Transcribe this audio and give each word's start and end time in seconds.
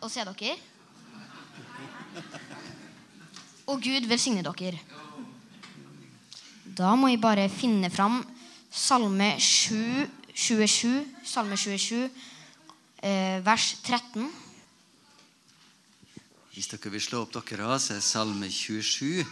å 0.00 0.08
se 0.08 0.24
dere. 0.24 0.56
Og 3.70 3.80
Gud 3.84 4.08
velsigne 4.10 4.42
dere. 4.44 4.80
Da 6.64 6.94
må 6.96 7.10
jeg 7.10 7.20
bare 7.20 7.48
finne 7.52 7.90
fram 7.92 8.22
Salme 8.70 9.34
7, 9.42 10.06
27, 10.34 11.06
Salme 11.26 11.56
27, 11.58 12.08
eh, 13.02 13.40
vers 13.44 13.74
13. 13.82 14.30
Hvis 16.54 16.70
dere 16.70 16.92
vil 16.94 17.02
slå 17.02 17.24
opp 17.24 17.34
dere 17.36 17.66
av, 17.66 17.78
så 17.82 17.96
er 17.96 18.04
Salme 18.04 18.50
27, 18.50 19.26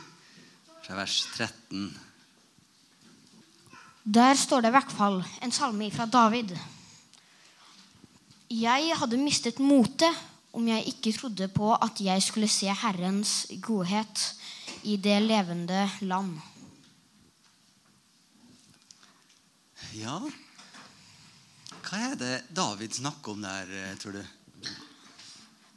fra 0.82 0.98
vers 0.98 1.22
13. 1.36 1.88
Der 4.08 4.34
står 4.40 4.62
det 4.64 4.70
i 4.70 4.76
hvert 4.76 4.92
fall 4.94 5.18
en 5.44 5.52
salme 5.52 5.90
fra 5.92 6.06
David. 6.08 6.54
Jeg 8.48 8.94
hadde 8.96 9.18
mistet 9.20 9.58
motet 9.60 10.16
om 10.52 10.68
jeg 10.68 10.86
ikke 10.90 11.12
trodde 11.12 11.48
på 11.52 11.72
at 11.74 12.00
jeg 12.00 12.22
skulle 12.22 12.48
se 12.48 12.72
Herrens 12.72 13.46
godhet 13.62 14.34
i 14.82 14.96
det 14.96 15.18
levende 15.22 15.84
land. 16.00 16.38
Ja, 19.98 20.20
hva 21.88 22.00
er 22.10 22.18
det 22.20 22.34
David 22.54 22.98
snakker 22.98 23.32
om 23.32 23.42
der, 23.42 23.70
eh, 23.72 23.96
tror 23.98 24.12
du? 24.12 24.24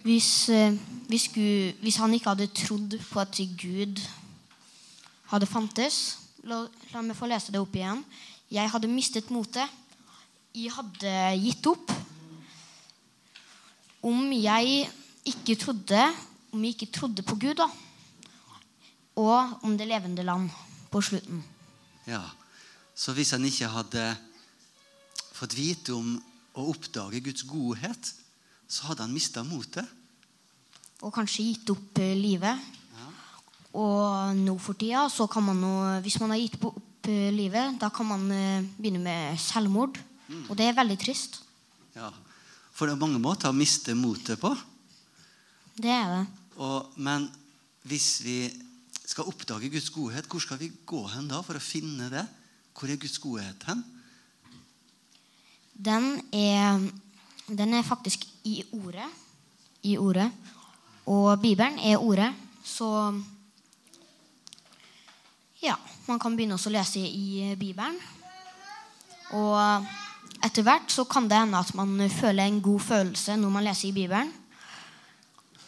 Hvis, 0.04 0.50
eh, 0.50 0.74
hvis, 1.08 1.28
Gud, 1.28 1.80
hvis 1.82 1.96
han 1.96 2.14
ikke 2.14 2.30
hadde 2.30 2.48
trodd 2.48 3.00
på 3.12 3.20
at 3.20 3.38
Gud 3.58 4.02
hadde 5.32 5.46
fantes 5.46 6.18
La, 6.44 6.64
la 6.90 7.02
meg 7.06 7.14
få 7.14 7.28
lese 7.30 7.54
det 7.54 7.60
opp 7.62 7.76
igjen. 7.78 8.00
Jeg 8.50 8.70
hadde 8.74 8.90
mistet 8.90 9.28
motet. 9.30 9.70
Jeg 10.58 10.74
hadde 10.74 11.12
gitt 11.38 11.68
opp. 11.70 11.92
Om 14.02 14.32
jeg 14.34 14.90
ikke 15.30 15.56
trodde 15.62 16.02
Om 16.52 16.64
jeg 16.66 16.76
ikke 16.76 16.92
trodde 16.92 17.24
på 17.24 17.38
Gud, 17.40 17.56
da. 17.56 17.68
Og 19.16 19.64
om 19.64 19.78
det 19.78 19.88
levende 19.88 20.24
land 20.24 20.50
på 20.92 21.02
slutten. 21.02 21.44
Ja, 22.08 22.22
Så 22.96 23.14
hvis 23.14 23.32
han 23.32 23.46
ikke 23.46 23.70
hadde 23.72 24.04
fått 25.32 25.56
vite 25.56 25.94
om 25.96 26.18
å 26.60 26.66
oppdage 26.74 27.22
Guds 27.24 27.46
godhet, 27.48 28.12
så 28.68 28.90
hadde 28.90 29.06
han 29.06 29.14
mista 29.16 29.46
motet. 29.48 29.88
Og 31.02 31.14
kanskje 31.16 31.48
gitt 31.48 31.72
opp 31.72 32.02
livet. 32.20 32.60
Ja. 32.98 33.08
Og 33.80 34.36
nå 34.38 34.58
for 34.60 34.76
tida 34.78 35.08
så 35.10 35.26
kan 35.32 35.48
man 35.48 35.64
jo 35.64 36.02
Hvis 36.04 36.20
man 36.20 36.36
har 36.36 36.42
gitt 36.42 36.60
opp 36.60 37.08
eh, 37.08 37.32
livet, 37.32 37.80
da 37.80 37.90
kan 37.90 38.06
man 38.12 38.28
eh, 38.32 38.68
begynne 38.78 39.00
med 39.00 39.40
selvmord. 39.40 39.98
Og 40.50 40.58
det 40.58 40.68
er 40.68 40.78
veldig 40.78 41.00
trist. 41.00 41.42
Ja, 41.96 42.12
For 42.82 42.90
det 42.90 42.96
er 42.96 43.02
mange 43.04 43.20
måter 43.22 43.52
å 43.52 43.54
miste 43.54 43.94
motet 43.94 44.40
på. 44.42 44.50
Det 45.78 45.92
er 45.94 46.08
det. 46.10 46.22
Og, 46.66 46.96
men 46.98 47.28
hvis 47.86 48.08
vi 48.26 48.38
skal 49.06 49.30
oppdage 49.30 49.70
Guds 49.70 49.92
godhet, 49.94 50.26
hvor 50.26 50.42
skal 50.42 50.58
vi 50.58 50.72
gå 50.90 51.04
hen 51.14 51.28
da 51.30 51.44
for 51.46 51.60
å 51.60 51.62
finne 51.62 52.10
det? 52.10 52.26
Hvor 52.74 52.90
er 52.90 52.98
Guds 52.98 53.22
godhet 53.22 53.68
hen? 53.70 53.86
Den 55.78 56.10
er, 56.34 56.82
den 57.54 57.78
er 57.78 57.86
faktisk 57.86 58.26
i 58.50 58.64
ordet. 58.74 59.06
I 59.86 60.00
ordet. 60.02 60.32
Og 61.06 61.38
Bibelen 61.38 61.78
er 61.86 62.02
ordet. 62.02 62.34
Så 62.66 62.90
ja, 65.62 65.78
man 66.10 66.18
kan 66.18 66.34
begynne 66.34 66.58
også 66.58 66.74
å 66.74 66.80
lese 66.80 67.06
i 67.06 67.54
Bibelen. 67.62 68.02
Og 69.38 69.94
etter 70.46 70.66
hvert 70.66 70.92
så 70.92 71.06
kan 71.10 71.28
det 71.30 71.38
hende 71.38 71.60
at 71.60 71.74
man 71.78 71.98
føler 72.10 72.48
en 72.48 72.62
god 72.64 72.82
følelse 72.84 73.38
når 73.38 73.54
man 73.54 73.66
leser 73.68 73.90
i 73.90 73.96
Bibelen. 73.96 74.32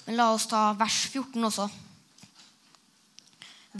Men 0.05 0.17
la 0.19 0.31
oss 0.33 0.47
ta 0.52 0.71
vers 0.77 1.05
14 1.11 1.47
også. 1.47 1.67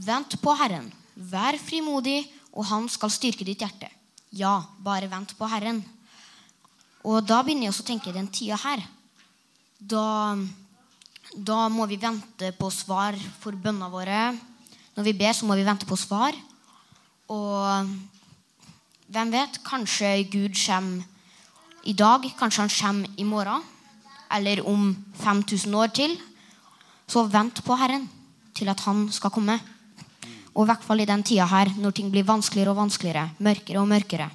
Vent 0.06 0.38
på 0.42 0.54
Herren. 0.58 0.88
Vær 1.14 1.58
frimodig, 1.62 2.24
og 2.54 2.66
Han 2.70 2.88
skal 2.90 3.12
styrke 3.12 3.46
ditt 3.46 3.62
hjerte. 3.62 3.90
Ja, 4.34 4.64
bare 4.82 5.10
vent 5.10 5.36
på 5.38 5.50
Herren. 5.50 5.82
Og 7.04 7.26
da 7.26 7.42
begynner 7.44 7.68
jeg 7.68 7.74
også 7.74 7.84
å 7.84 7.90
tenke 7.90 8.14
den 8.16 8.30
tida 8.32 8.58
her. 8.62 8.82
Da, 9.78 10.38
da 11.36 11.68
må 11.70 11.86
vi 11.90 12.00
vente 12.00 12.54
på 12.56 12.70
svar 12.72 13.18
for 13.42 13.58
bønna 13.58 13.90
våre. 13.92 14.32
Når 14.96 15.08
vi 15.10 15.16
ber, 15.18 15.34
så 15.36 15.50
må 15.50 15.58
vi 15.60 15.66
vente 15.68 15.90
på 15.90 15.98
svar. 16.00 16.38
Og 17.34 17.90
hvem 19.14 19.32
vet? 19.34 19.60
Kanskje 19.66 20.24
Gud 20.32 20.58
kommer 20.58 21.04
i 21.86 21.94
dag. 21.94 22.26
Kanskje 22.40 22.64
han 22.64 22.74
kommer 22.74 23.10
i 23.18 23.24
morgen. 23.24 23.62
Eller 24.34 24.64
om 24.66 24.96
5000 25.22 25.76
år 25.76 25.94
til. 25.94 26.16
Så 27.08 27.26
vent 27.30 27.62
på 27.64 27.78
Herren 27.78 28.10
til 28.56 28.70
at 28.70 28.80
han 28.88 29.06
skal 29.12 29.34
komme. 29.34 29.60
Og 30.54 30.66
i 30.66 30.70
hvert 30.70 30.86
fall 30.86 31.02
i 31.02 31.10
den 31.10 31.24
tida 31.26 31.46
her, 31.50 31.70
når 31.78 31.92
ting 31.92 32.10
blir 32.14 32.26
vanskeligere 32.26 32.74
og 32.74 32.82
vanskeligere, 32.84 33.30
mørkere 33.40 33.82
og 33.82 33.88
mørkere, 33.90 34.30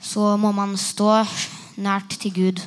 så 0.00 0.36
må 0.36 0.52
man 0.52 0.76
stå 0.76 1.24
nært 1.80 2.18
til 2.20 2.34
Gud. 2.34 2.60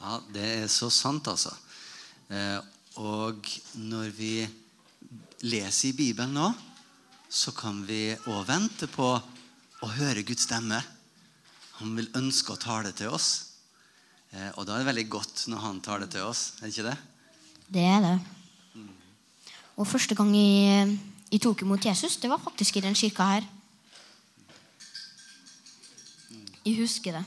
Ja, 0.00 0.16
det 0.32 0.46
er 0.62 0.66
så 0.72 0.88
sant, 0.90 1.28
altså. 1.28 1.52
Eh, 2.30 2.58
og 2.96 3.48
når 3.74 4.10
vi 4.16 4.32
leser 5.44 5.90
i 5.90 5.96
Bibelen 5.96 6.32
nå, 6.34 6.48
så 7.36 7.52
kan 7.52 7.82
vi 7.84 8.14
òg 8.32 8.46
vente 8.48 8.88
på 8.88 9.08
å 9.84 9.88
høre 9.98 10.24
Guds 10.24 10.46
stemme. 10.46 10.78
Han 11.82 11.92
vil 11.98 12.08
ønske 12.16 12.54
å 12.54 12.60
tale 12.60 12.94
til 12.96 13.12
oss. 13.12 13.28
Eh, 14.32 14.48
og 14.56 14.64
da 14.64 14.76
er 14.76 14.82
det 14.82 14.88
veldig 14.88 15.04
godt 15.12 15.44
når 15.52 15.60
han 15.66 15.82
taler 15.84 16.08
til 16.08 16.24
oss. 16.24 16.54
Er 16.56 16.66
det 16.66 16.72
ikke 16.72 16.86
det? 16.88 16.96
Det 17.76 17.84
er 17.84 18.00
det. 18.06 18.14
Og 19.76 19.84
første 19.84 20.16
gang 20.16 20.32
jeg, 20.32 20.96
jeg 21.28 21.42
tok 21.44 21.66
imot 21.66 21.84
Jesus, 21.84 22.16
det 22.22 22.32
var 22.32 22.40
faktisk 22.40 22.78
i 22.78 22.84
den 22.86 22.96
kirka 22.96 23.28
her. 23.34 23.50
Jeg 26.64 26.80
husker 26.80 27.20
det. 27.20 27.24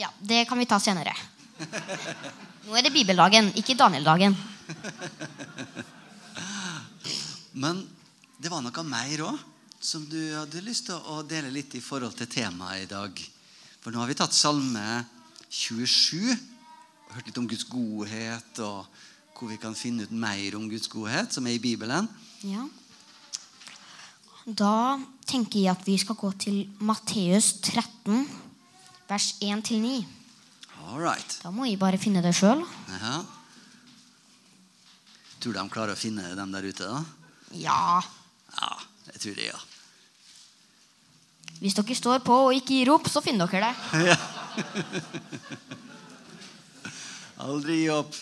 Ja, 0.00 0.08
det 0.24 0.46
kan 0.48 0.58
vi 0.58 0.68
ta 0.70 0.80
senere. 0.80 1.12
Nå 2.64 2.72
er 2.78 2.86
det 2.86 2.96
bibeldagen, 2.96 3.52
ikke 3.60 3.76
Daniel-dagen. 3.76 4.32
Men 7.52 7.84
det 8.40 8.48
var 8.48 8.62
noe 8.64 8.84
mer 8.88 9.20
òg 9.28 9.40
som 9.80 10.04
du 10.08 10.18
hadde 10.32 10.62
lyst 10.64 10.86
til 10.88 10.96
å 11.12 11.20
dele 11.28 11.52
litt 11.52 11.74
i 11.76 11.82
forhold 11.84 12.16
til 12.16 12.28
temaet 12.28 12.84
i 12.84 12.88
dag. 12.88 13.20
For 13.80 13.92
nå 13.92 14.00
har 14.00 14.08
vi 14.08 14.16
tatt 14.16 14.36
Salme 14.36 15.02
27 15.48 16.30
og 16.30 17.14
hørt 17.16 17.28
litt 17.28 17.40
om 17.40 17.48
Guds 17.48 17.66
godhet, 17.68 18.60
og 18.64 18.86
hvor 19.36 19.50
vi 19.50 19.58
kan 19.60 19.76
finne 19.76 20.04
ut 20.06 20.12
mer 20.12 20.56
om 20.56 20.68
Guds 20.70 20.88
godhet, 20.92 21.32
som 21.32 21.48
er 21.48 21.56
i 21.56 21.62
Bibelen. 21.62 22.08
Ja. 22.46 22.66
Da 24.46 25.00
tenker 25.28 25.60
jeg 25.60 25.72
at 25.72 25.84
vi 25.88 25.96
skal 26.00 26.16
gå 26.20 26.30
til 26.40 26.62
Matteus 26.84 27.54
13, 27.60 28.24
vers 29.08 29.34
1-9. 29.40 29.98
All 30.86 31.00
right. 31.02 31.36
Da 31.42 31.52
må 31.52 31.68
jeg 31.68 31.80
bare 31.80 32.00
finne 32.00 32.22
det 32.24 32.32
sjøl. 32.38 32.62
Ja. 32.94 33.18
Tror 35.40 35.56
du 35.56 35.60
de 35.60 35.66
klarer 35.72 35.96
å 35.96 36.00
finne 36.00 36.32
dem 36.36 36.56
der 36.56 36.68
ute? 36.68 36.88
da? 36.88 37.04
Ja. 37.56 38.00
Tror 39.20 39.36
det, 39.36 39.50
ja. 39.50 39.58
Hvis 41.60 41.76
dere 41.76 41.96
står 41.96 42.22
på 42.24 42.36
og 42.46 42.54
ikke 42.56 42.78
gir 42.78 42.90
opp, 42.94 43.08
så 43.12 43.20
finner 43.20 43.50
dere 43.52 43.68
det. 43.68 44.16
Aldri 47.44 47.82
gi 47.82 47.90
opp. 47.92 48.16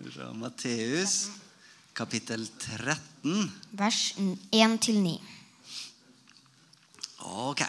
Fra 0.00 0.30
Matteus 0.38 1.16
kapittel 2.00 2.46
13. 2.46 3.50
Vers 3.76 4.14
1-9. 4.16 5.18
Ok. 7.18 7.62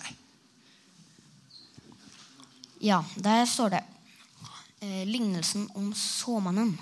Ja, 2.80 3.02
der 3.16 3.46
står 3.46 3.74
det 3.76 3.82
eh, 4.80 5.02
lignelsen 5.08 5.68
om 5.76 5.94
såmannen. 5.94 6.78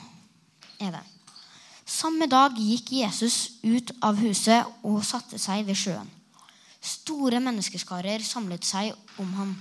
er 0.79 0.91
det. 0.91 1.01
Samme 1.99 2.29
dag 2.31 2.55
gikk 2.55 2.93
Jesus 2.95 3.59
ut 3.65 3.89
av 4.05 4.19
huset 4.21 4.67
og 4.87 5.01
satte 5.03 5.35
seg 5.41 5.65
ved 5.67 5.75
sjøen. 5.75 6.07
Store 6.79 7.41
menneskeskarer 7.43 8.23
samlet 8.23 8.63
seg 8.63 8.93
om 9.19 9.33
ham. 9.35 9.51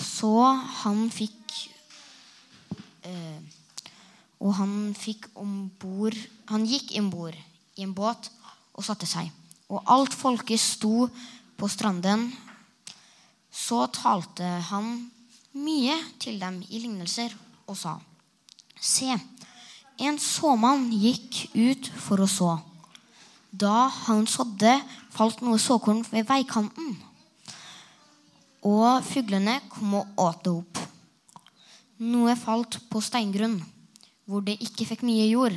Så 0.00 0.32
han 0.80 1.02
fikk 1.12 1.58
eh, 3.04 3.42
Og 4.40 4.54
han 4.56 4.94
fikk 4.96 5.26
ombord 5.36 6.16
Han 6.48 6.64
gikk 6.64 6.94
om 6.96 7.10
bord 7.12 7.36
i 7.76 7.84
en 7.84 7.92
båt 7.92 8.30
og 8.72 8.86
satte 8.86 9.08
seg. 9.10 9.28
Og 9.68 9.84
alt 9.92 10.16
folket 10.16 10.62
sto 10.62 11.10
på 11.58 11.68
stranden. 11.68 12.30
Så 13.52 13.84
talte 13.92 14.56
han 14.70 14.94
mye 15.52 16.00
til 16.22 16.40
dem 16.40 16.62
i 16.70 16.80
lignelser 16.80 17.36
og 17.68 17.76
sa:" 17.76 17.98
Se, 18.80 19.12
en 19.98 20.18
såmann 20.18 20.88
gikk 20.92 21.44
ut 21.54 21.90
for 22.00 22.22
å 22.24 22.28
så. 22.30 22.54
Da 23.54 23.86
han 24.06 24.26
sådde, 24.26 24.78
falt 25.14 25.42
noe 25.46 25.60
såkorn 25.62 26.02
ved 26.10 26.26
veikanten. 26.26 26.96
Og 28.66 29.04
fuglene 29.06 29.60
kom 29.70 30.00
og 30.00 30.18
åt 30.18 30.42
det 30.46 30.54
opp. 30.54 30.80
Noe 32.02 32.34
falt 32.34 32.80
på 32.90 33.02
steingrunn, 33.04 33.60
hvor 34.26 34.42
det 34.42 34.56
ikke 34.64 34.88
fikk 34.88 35.04
mye 35.06 35.28
jord. 35.28 35.54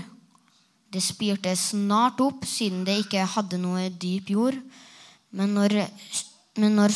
Det 0.93 1.01
spirte 1.03 1.55
snart 1.57 2.21
opp, 2.23 2.45
siden 2.45 2.85
det 2.87 2.99
ikke 3.01 3.25
hadde 3.33 3.57
noe 3.59 3.87
dyp 3.89 4.29
jord. 4.35 4.59
Men, 5.33 5.55
når, 5.57 5.79
men, 6.59 6.77
når, 6.77 6.93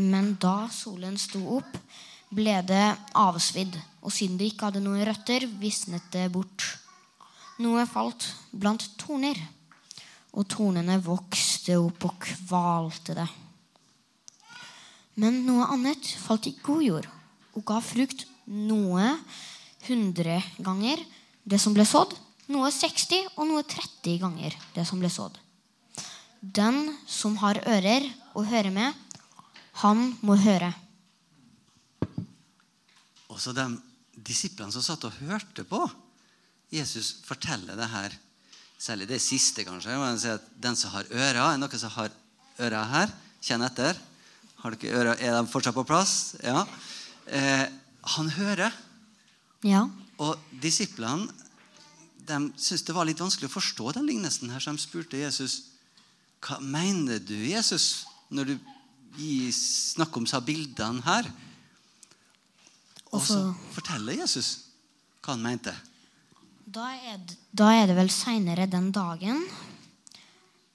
men 0.00 0.32
da 0.40 0.64
solen 0.72 1.18
sto 1.20 1.42
opp, 1.60 1.76
ble 2.32 2.56
det 2.66 2.86
avsvidd. 3.18 3.76
Og 4.00 4.12
siden 4.14 4.38
det 4.40 4.52
ikke 4.52 4.70
hadde 4.70 4.82
noen 4.84 5.04
røtter, 5.04 5.44
visnet 5.60 6.06
det 6.14 6.28
bort. 6.32 6.64
Noe 7.60 7.84
falt 7.88 8.30
blant 8.56 8.86
torner, 9.00 9.36
og 10.32 10.46
tornene 10.48 10.96
vokste 11.04 11.76
opp 11.80 12.06
og 12.08 12.16
kvalte 12.24 13.16
det. 13.18 13.28
Men 15.20 15.42
noe 15.44 15.66
annet 15.74 16.06
falt 16.22 16.48
i 16.48 16.54
god 16.64 16.84
jord 16.86 17.08
og 17.58 17.64
ga 17.66 17.80
frukt 17.82 18.24
noe 18.46 19.10
hundre 19.88 20.38
ganger 20.62 21.02
det 21.44 21.58
som 21.60 21.74
ble 21.74 21.84
sådd, 21.88 22.14
noe 22.50 22.70
60 22.72 23.34
og 23.36 23.48
noe 23.48 23.64
30 23.66 24.20
ganger 24.22 24.56
det 24.74 24.86
som 24.88 25.02
ble 25.02 25.10
sådd. 25.12 25.36
Den 26.40 26.94
som 27.10 27.36
har 27.42 27.60
ører 27.68 28.06
å 28.32 28.44
høre 28.46 28.72
med, 28.72 28.94
han 29.82 30.14
må 30.24 30.38
høre. 30.40 30.70
Også 33.30 33.52
de 33.56 33.66
disiplene 34.26 34.72
som 34.74 34.84
satt 34.84 35.06
og 35.08 35.16
hørte 35.22 35.64
på 35.68 35.82
Jesus 36.70 37.16
fortelle 37.26 37.74
det 37.74 37.88
her, 37.90 38.14
særlig 38.78 39.08
det 39.10 39.18
siste, 39.22 39.64
kanskje 39.66 39.96
må 39.98 40.10
si 40.20 40.30
at 40.30 40.44
Den 40.54 40.76
som 40.78 40.92
har 40.94 41.08
ører 41.10 41.40
Er 41.40 41.56
det 41.56 41.60
noen 41.60 41.82
som 41.82 41.90
har 41.96 42.12
ører 42.60 42.92
her? 42.92 43.12
Kjenn 43.42 43.64
etter. 43.66 43.98
Har 44.60 44.76
dere 44.76 45.00
ører? 45.00 45.18
Er 45.18 45.34
de 45.34 45.50
fortsatt 45.50 45.74
på 45.74 45.86
plass? 45.88 46.36
Ja. 46.44 46.66
Eh, 47.26 47.66
han 48.16 48.30
hører. 48.36 48.72
Ja. 49.64 49.86
Og 50.20 50.38
disiplene 50.62 51.28
de 52.30 52.38
syntes 52.60 52.84
det 52.86 52.94
var 52.94 53.08
litt 53.08 53.20
vanskelig 53.20 53.48
å 53.50 53.56
forstå 53.56 53.94
den 53.96 54.06
lignelsen. 54.06 54.50
her, 54.50 54.60
Så 54.60 54.70
de 54.70 54.78
spurte 54.78 55.18
Jesus 55.18 55.62
hva 56.40 56.60
mener 56.60 57.18
du, 57.18 57.36
Jesus, 57.36 58.06
når 58.30 58.44
du 58.44 58.58
snakker 59.52 60.20
om 60.20 60.24
disse 60.24 60.40
bildene 60.40 61.02
her? 61.04 61.28
Og 63.10 63.22
så 63.24 63.38
forteller 63.74 64.20
Jesus 64.20 64.50
hva 65.20 65.34
han 65.34 65.42
mente. 65.44 65.74
Da 66.70 66.92
er 66.94 67.18
det, 67.18 67.36
da 67.50 67.72
er 67.74 67.88
det 67.90 67.96
vel 67.98 68.12
seinere 68.14 68.68
den 68.70 68.90
dagen, 68.94 69.42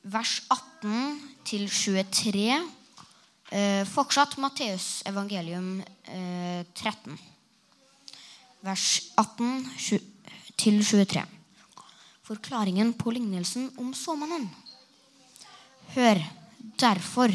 vers 0.04 0.42
18 0.52 1.22
til 1.48 1.70
23, 1.72 2.60
eh, 3.56 3.84
fortsatt 3.88 4.36
Matteus 4.44 5.06
evangelium 5.08 5.80
eh, 6.12 6.66
13, 6.76 7.16
vers 8.66 8.90
18 9.16 9.72
til 10.60 10.84
23. 10.84 11.24
Forklaringen 12.26 12.92
på 12.98 13.14
lignelsen 13.16 13.70
om 13.80 13.94
såmannen. 13.96 14.50
Hør 15.96 16.20
derfor 16.82 17.32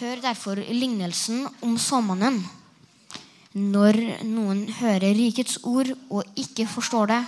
Hør 0.00 0.22
derfor 0.24 0.56
lignelsen 0.56 1.44
om 1.62 1.76
såmannen. 1.78 2.40
Når 3.52 3.98
noen 4.24 4.64
hører 4.78 5.12
rikets 5.12 5.58
ord 5.68 5.90
og 6.08 6.24
ikke 6.40 6.64
forstår 6.64 7.10
det, 7.10 7.20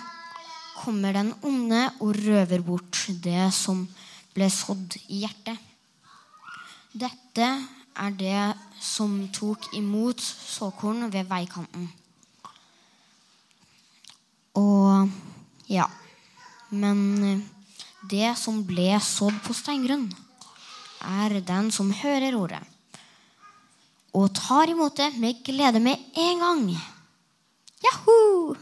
kommer 0.78 1.12
den 1.12 1.34
onde 1.44 1.82
og 2.00 2.16
røver 2.16 2.62
bort 2.64 3.02
det 3.20 3.50
som 3.52 3.82
ble 4.32 4.48
sådd 4.48 4.96
i 5.12 5.20
hjertet. 5.20 5.60
Dette 6.96 7.48
er 8.00 8.16
det 8.16 8.40
som 8.80 9.18
tok 9.36 9.68
imot 9.76 10.20
såkorn 10.24 11.10
ved 11.12 11.28
veikanten. 11.28 11.90
Og 14.56 15.10
ja 15.68 15.88
Men 16.70 17.44
det 18.10 18.32
som 18.38 18.64
ble 18.66 18.96
sådd 19.00 19.36
på 19.44 19.54
steingrunn, 19.54 20.08
er 21.04 21.40
den 21.44 21.68
som 21.70 21.92
hører 21.94 22.34
ordet 22.34 22.62
og 24.14 24.30
tar 24.36 24.70
imot 24.70 24.96
det 24.96 25.10
med 25.18 25.42
glede 25.46 25.80
med 25.82 25.98
en 26.16 26.42
gang. 26.42 26.66
Jaho! 27.84 28.54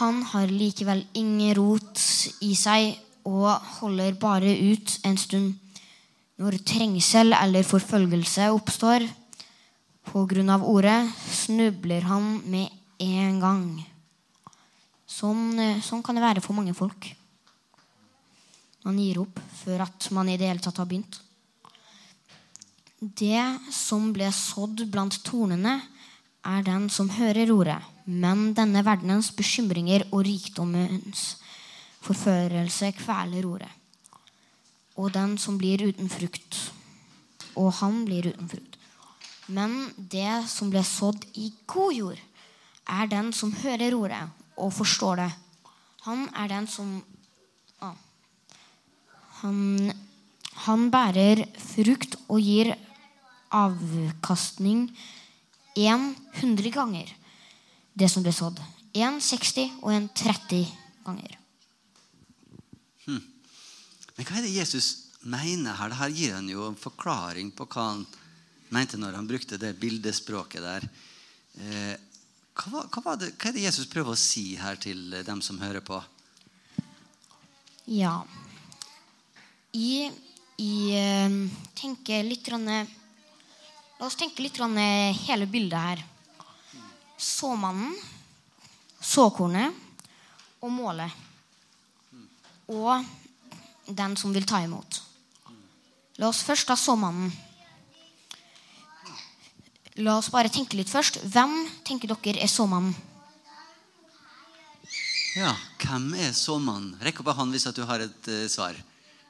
Han 0.00 0.22
har 0.22 0.48
likevel 0.48 1.02
ingen 1.18 1.54
rot 1.58 2.00
i 2.40 2.54
seg 2.56 2.94
og 3.28 3.50
holder 3.80 4.14
bare 4.20 4.54
ut 4.54 4.94
en 5.04 5.18
stund. 5.20 5.58
Når 6.40 6.56
trengsel 6.64 7.34
eller 7.36 7.66
forfølgelse 7.66 8.48
oppstår 8.54 9.04
pga. 10.08 10.56
ordet, 10.64 11.10
snubler 11.28 12.02
han 12.08 12.40
med 12.46 12.70
en 12.98 13.40
gang. 13.40 13.66
Sånn, 15.06 15.58
sånn 15.82 16.02
kan 16.02 16.14
det 16.14 16.24
være 16.24 16.40
for 16.40 16.54
mange 16.56 16.72
folk. 16.72 17.10
Man 18.84 18.98
gir 18.98 19.20
opp 19.20 19.40
før 19.60 19.84
at 19.84 20.08
man 20.16 20.28
i 20.28 20.38
det 20.40 20.48
hele 20.48 20.64
tatt 20.64 20.78
har 20.80 20.88
begynt. 20.88 21.20
Det 23.00 23.44
som 23.72 24.10
ble 24.12 24.28
sådd 24.28 24.84
blant 24.92 25.22
tornene, 25.24 25.78
er 26.44 26.64
den 26.64 26.88
som 26.92 27.10
hører 27.12 27.50
ordet, 27.52 27.78
men 28.04 28.52
denne 28.56 28.82
verdenens 28.84 29.30
bekymringer 29.36 30.06
og 30.10 30.24
rikdommens 30.24 31.36
forførelse 32.04 32.92
kveler 32.96 33.48
ordet. 33.48 33.70
Og 34.96 35.12
den 35.12 35.36
som 35.40 35.56
blir 35.60 35.80
uten 35.84 36.08
frukt. 36.12 36.56
Og 37.56 37.72
han 37.80 38.04
blir 38.04 38.30
uten 38.32 38.48
frukt. 38.48 38.76
Men 39.48 39.90
det 39.96 40.44
som 40.48 40.70
ble 40.72 40.82
sådd 40.86 41.24
i 41.40 41.50
god 41.68 41.96
jord, 41.96 42.20
er 42.90 43.08
den 43.10 43.32
som 43.36 43.52
hører 43.62 43.96
ordet 43.96 44.22
og 44.60 44.72
forstår 44.76 45.22
det. 45.22 45.30
Han 46.04 46.28
er 46.36 46.52
den 46.52 46.68
som 46.68 46.92
ah, 47.80 47.96
han, 49.40 49.92
han 50.66 50.88
bærer 50.92 51.44
frukt 51.60 52.16
og 52.28 52.40
gir 52.44 52.74
avkastning 53.50 54.88
en 55.76 56.14
100 56.40 56.70
ganger 56.74 57.16
det 57.92 58.08
som 58.08 58.24
ble 58.24 58.32
sådd. 58.34 58.60
En 58.96 59.20
60 59.22 59.82
og 59.82 59.92
en 59.94 60.08
30 60.16 60.64
ganger. 61.04 61.36
Hmm. 63.06 63.22
Men 64.16 64.26
hva 64.26 64.38
er 64.38 64.46
det 64.46 64.56
Jesus 64.56 64.90
mener 65.22 65.76
her? 65.78 65.94
Her 65.98 66.14
gir 66.14 66.36
han 66.38 66.48
jo 66.50 66.66
en 66.68 66.78
forklaring 66.78 67.52
på 67.54 67.66
hva 67.70 67.90
han 67.92 68.04
mente 68.70 68.98
når 69.00 69.18
han 69.18 69.28
brukte 69.28 69.58
det 69.60 69.74
bildespråket 69.80 70.64
der. 70.64 70.86
Eh, 71.60 71.96
hva, 72.60 72.84
hva, 72.86 73.16
det, 73.18 73.32
hva, 73.34 73.50
er 73.50 73.56
det 73.56 73.66
Jesus 73.66 73.88
prøver 73.90 74.14
å 74.14 74.20
si 74.20 74.54
her 74.60 74.78
til 74.80 75.10
dem 75.26 75.42
som 75.42 75.60
hører 75.62 75.82
på? 75.84 75.98
Ja 77.90 78.20
Jeg, 79.74 80.12
jeg 80.60 81.48
tenker 81.78 82.26
litt 82.26 82.44
La 84.00 84.08
oss 84.08 84.16
tenke 84.16 84.40
litt 84.40 84.56
grann 84.56 84.78
hele 84.80 85.44
bildet 85.44 85.76
her. 85.76 86.02
Såmannen, 87.20 87.92
såkornet 88.96 89.76
og 90.64 90.72
målet. 90.72 91.12
Og 92.72 93.04
den 93.84 94.16
som 94.16 94.32
vil 94.32 94.46
ta 94.48 94.62
imot. 94.64 95.02
La 96.16 96.30
oss 96.30 96.40
først 96.46 96.68
ta 96.70 96.78
såmannen. 96.80 97.28
La 100.00 100.16
oss 100.16 100.30
bare 100.32 100.48
tenke 100.48 100.78
litt 100.78 100.88
først. 100.88 101.20
Hvem 101.28 101.52
tenker 101.84 102.08
dere 102.08 102.40
er 102.40 102.48
såmannen? 102.48 102.94
Ja, 105.36 105.52
hvem 105.82 106.14
er 106.18 106.32
såmannen? 106.34 106.94
Rekk 107.04 107.20
opp 107.20 107.34
ei 107.34 107.36
hånd 107.38 107.52
hvis 107.54 107.68
du 107.76 107.82
har 107.84 108.02
et 108.06 108.30
uh, 108.32 108.46
svar. 108.48 108.78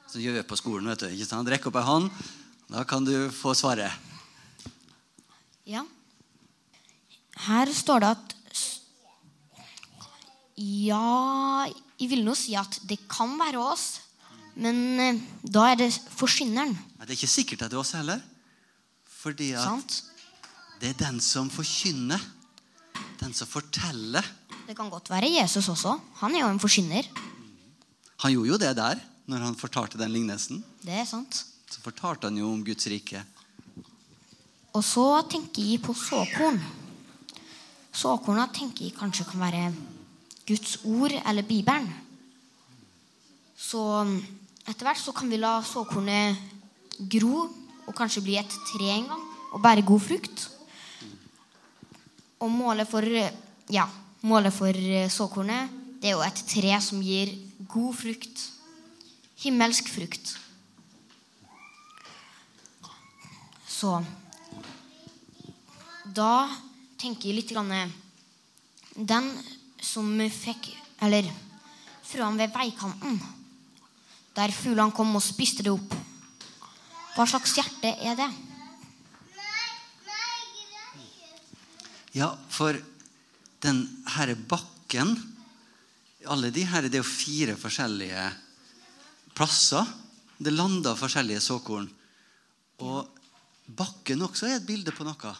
Så 0.07 0.23
gjør 0.23 0.39
vi 0.39 0.45
på 0.47 0.59
skolen. 0.59 0.87
vet 0.91 1.03
du? 1.03 1.51
Rekk 1.51 1.67
opp 1.67 1.81
ei 1.81 1.85
hånd. 1.87 2.23
Da 2.71 2.85
kan 2.87 3.03
du 3.03 3.27
få 3.35 3.51
svaret. 3.57 4.10
Ja. 5.71 5.85
Her 7.47 7.71
står 7.73 8.03
det 8.03 8.11
at 8.17 8.37
Ja, 10.61 11.65
jeg 11.97 12.09
vil 12.11 12.25
nå 12.25 12.35
si 12.37 12.53
at 12.59 12.75
det 12.85 12.99
kan 13.09 13.31
være 13.39 13.61
oss. 13.61 13.85
Men 14.61 14.99
eh, 14.99 15.21
da 15.41 15.63
er 15.71 15.79
det 15.79 15.89
forkynneren. 16.17 16.75
Det 16.99 17.07
er 17.07 17.15
ikke 17.15 17.31
sikkert 17.31 17.63
at 17.65 17.71
det 17.71 17.79
er 17.79 17.81
oss 17.81 17.95
heller. 17.97 18.21
Fordi 19.21 19.51
at 19.55 19.63
Sant? 19.65 19.95
det 20.81 20.91
er 20.91 20.99
den 20.99 21.21
som 21.23 21.49
forkynner. 21.49 22.21
Den 23.21 23.33
som 23.37 23.49
forteller. 23.49 24.25
Det 24.67 24.75
kan 24.77 24.91
godt 24.91 25.09
være 25.09 25.31
Jesus 25.39 25.69
også. 25.71 25.95
Han 26.21 26.35
er 26.35 26.43
jo 26.43 26.51
en 26.51 26.61
forkynner. 26.61 27.07
Han 28.21 28.35
gjorde 28.35 28.51
jo 28.51 28.59
det 28.61 28.75
der 28.77 29.01
når 29.31 29.45
han 29.47 29.57
fortalte 29.57 29.97
den 30.01 30.11
lignelsen. 30.13 30.61
Det 30.83 30.93
er 31.01 31.07
sant. 31.09 31.45
Så 31.71 31.81
fortalte 31.81 32.27
han 32.27 32.37
jo 32.37 32.51
om 32.51 32.61
Guds 32.65 32.85
rike. 32.91 33.23
Og 34.71 34.83
så 34.87 35.05
tenker 35.27 35.65
jeg 35.67 35.81
på 35.83 35.93
såkorn. 35.97 36.59
Såkorna 37.91 38.47
tenker 38.55 38.87
jeg 38.87 38.95
kanskje 38.95 39.27
kan 39.27 39.43
være 39.43 39.65
Guds 40.47 40.77
ord 40.87 41.11
eller 41.25 41.43
Bibelen. 41.43 41.89
Så 43.57 43.81
etter 44.63 44.87
hvert 44.87 45.01
så 45.01 45.11
kan 45.15 45.29
vi 45.31 45.39
la 45.41 45.57
såkornet 45.65 46.39
gro 47.11 47.49
og 47.85 47.93
kanskje 47.97 48.23
bli 48.23 48.37
et 48.39 48.55
tre 48.71 48.93
en 48.95 49.09
gang 49.11 49.27
og 49.51 49.61
bære 49.63 49.83
god 49.85 50.05
frukt. 50.07 50.47
Og 52.41 52.49
målet 52.49 52.89
for, 52.89 53.05
ja, 53.69 53.85
målet 54.23 54.55
for 54.55 54.71
eh, 54.71 55.11
såkornet 55.11 55.77
det 56.01 56.09
er 56.09 56.15
jo 56.15 56.23
et 56.25 56.39
tre 56.49 56.79
som 56.81 57.03
gir 57.05 57.35
god 57.69 57.93
frukt. 57.93 58.47
Himmelsk 59.43 59.91
frukt. 59.93 60.31
Så 63.69 63.99
Da 66.11 66.49
tenker 66.99 67.29
jeg 67.29 67.37
litt 67.39 67.51
grann, 67.53 67.91
Den 68.95 69.31
som 69.81 70.07
fikk 70.27 70.73
Eller 71.01 71.29
frøene 72.03 72.43
ved 72.43 72.51
veikanten, 72.51 73.19
der 74.35 74.51
fuglene 74.51 74.91
kom 74.91 75.15
og 75.15 75.23
spiste 75.23 75.63
det 75.63 75.71
opp. 75.71 75.93
Hva 77.15 77.23
slags 77.27 77.53
hjerte 77.55 77.93
er 78.03 78.17
det? 78.19 78.27
Ja, 82.11 82.33
for 82.51 82.75
den 83.63 83.85
herre 84.17 84.35
bakken 84.35 85.15
Alle 86.27 86.51
de 86.51 86.65
her, 86.67 86.83
det 86.83 86.99
er 86.99 87.05
jo 87.05 87.07
fire 87.07 87.55
forskjellige 87.57 88.25
plasser. 89.33 89.87
Det 90.37 90.51
lander 90.53 90.99
forskjellige 90.99 91.41
såkorn. 91.41 91.87
Og 92.83 93.07
bakken 93.65 94.21
også 94.27 94.51
er 94.51 94.59
et 94.59 94.67
bilde 94.67 94.93
på 94.93 95.07
noe. 95.07 95.33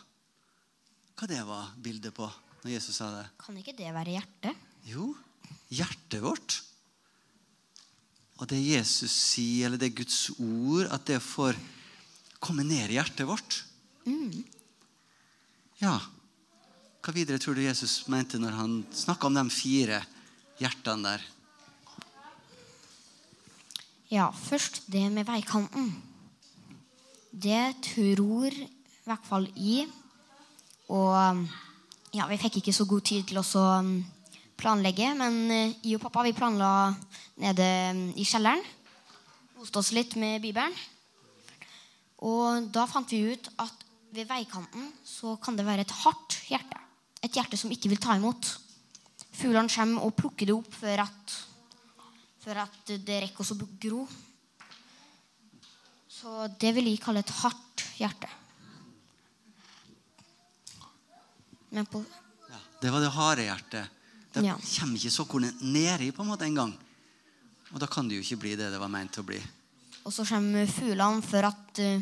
Hva 1.17 1.29
det 1.29 1.41
var 1.45 1.73
bildet 1.81 2.15
på 2.17 2.27
når 2.63 2.73
Jesus 2.75 2.97
sa 2.97 3.09
det? 3.13 3.25
Kan 3.41 3.57
ikke 3.59 3.75
det 3.77 3.89
være 3.93 4.15
hjertet? 4.17 4.67
Jo, 4.89 5.11
hjertet 5.73 6.21
vårt. 6.23 6.61
Og 8.41 8.47
det 8.49 8.57
Jesus 8.61 9.11
sier, 9.13 9.67
eller 9.67 9.77
det 9.77 9.91
er 9.91 9.99
Guds 10.01 10.31
ord, 10.37 10.87
at 10.89 11.05
det 11.09 11.19
får 11.21 11.59
komme 12.41 12.65
ned 12.65 12.89
i 12.89 12.97
hjertet 12.97 13.27
vårt. 13.29 13.61
Ja. 15.81 15.95
Hva 17.01 17.13
videre 17.13 17.41
tror 17.41 17.57
du 17.57 17.63
Jesus 17.65 18.03
mente 18.09 18.37
når 18.41 18.57
han 18.57 18.73
snakka 18.93 19.29
om 19.29 19.37
de 19.37 19.45
fire 19.53 20.01
hjertene 20.61 21.13
der? 21.15 21.23
Ja, 24.11 24.27
først 24.35 24.83
det 24.91 25.05
med 25.13 25.25
veikanten. 25.25 25.93
Det 27.31 27.63
tror 27.93 28.53
i 28.53 28.67
hvert 29.07 29.25
fall 29.25 29.47
i 29.55 29.85
Og 30.91 31.47
ja, 32.11 32.25
vi 32.27 32.39
fikk 32.41 32.59
ikke 32.59 32.73
så 32.75 32.83
god 32.89 33.05
tid 33.07 33.29
til 33.29 33.39
å 33.39 33.45
um, 33.79 33.93
planlegge, 34.59 35.13
men 35.15 35.37
eh, 35.55 35.75
jeg 35.85 35.95
og 35.95 36.03
pappa 36.03 36.25
vi 36.27 36.33
planla 36.35 36.91
nede 37.39 37.67
um, 37.93 38.01
i 38.19 38.25
kjelleren. 38.27 38.63
Koste 39.55 39.79
oss 39.79 39.93
litt 39.95 40.17
med 40.19 40.41
Bibelen. 40.43 40.75
Og 42.27 42.67
da 42.75 42.83
fant 42.89 43.13
vi 43.13 43.21
ut 43.31 43.47
at 43.63 43.85
ved 44.11 44.27
veikanten 44.27 44.89
så 45.07 45.37
kan 45.41 45.55
det 45.55 45.65
være 45.65 45.85
et 45.85 45.95
hardt 46.01 46.41
hjerte. 46.49 46.81
Et 47.23 47.39
hjerte 47.39 47.57
som 47.57 47.71
ikke 47.71 47.93
vil 47.93 48.01
ta 48.01 48.17
imot. 48.19 48.51
Fuglene 49.31 49.71
kommer 49.71 50.03
og 50.03 50.17
plukker 50.17 50.49
det 50.49 50.57
opp 50.57 50.75
før 50.75 51.05
at, 51.05 51.37
før 52.43 52.65
at 52.65 52.91
det 52.91 53.23
rekker 53.23 53.45
oss 53.45 53.55
å 53.55 53.59
gro. 53.79 54.03
Så 56.11 56.51
det 56.59 56.75
vil 56.75 56.91
jeg 56.91 57.01
kalle 57.01 57.23
et 57.23 57.35
hardt 57.39 57.87
hjerte. 57.95 58.40
Men 61.71 61.85
på 61.87 62.03
Ja, 62.51 62.59
det 62.81 62.91
var 62.91 62.99
det 63.03 63.11
harde 63.15 63.45
hjertet. 63.47 63.89
Det 64.33 64.43
Ja. 64.45 64.55
kommer 64.79 64.95
ikke 64.97 65.11
såkornet 65.11 65.61
nedi 65.61 66.11
på 66.11 66.21
en 66.23 66.27
måte 66.29 66.45
en 66.45 66.55
gang. 66.55 66.73
Og 67.73 67.79
da 67.79 67.87
kan 67.87 68.07
det 68.07 68.15
jo 68.15 68.21
ikke 68.23 68.39
bli 68.41 68.55
det 68.55 68.71
det 68.71 68.79
var 68.79 68.89
meint 68.89 69.17
å 69.17 69.23
bli. 69.25 69.39
Og 70.05 70.11
så 70.11 70.25
kommer 70.27 70.67
fuglene 70.67 71.21
før 71.21 71.47
at 71.51 71.79
eh, 71.79 72.01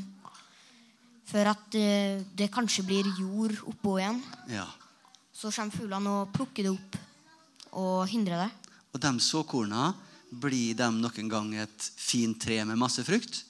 Før 1.29 1.45
at 1.51 1.75
eh, 1.77 2.23
det 2.33 2.49
kanskje 2.49 2.81
blir 2.87 3.05
jord 3.19 3.53
oppå 3.69 3.99
igjen. 3.99 4.23
Ja. 4.49 4.65
Så 5.31 5.51
kommer 5.53 5.71
fuglene 5.77 6.09
og 6.23 6.31
plukker 6.33 6.63
det 6.65 6.71
opp 6.71 6.95
og 7.77 8.07
hindrer 8.09 8.47
det. 8.47 8.51
Og 8.95 8.99
de 8.99 9.11
såkorna, 9.21 9.93
blir 10.31 10.73
de 10.73 10.87
noen 10.89 11.29
gang 11.29 11.53
et 11.53 11.91
fint 11.97 12.33
tre 12.41 12.63
med 12.65 12.77
masse 12.81 13.03
frukt? 13.05 13.43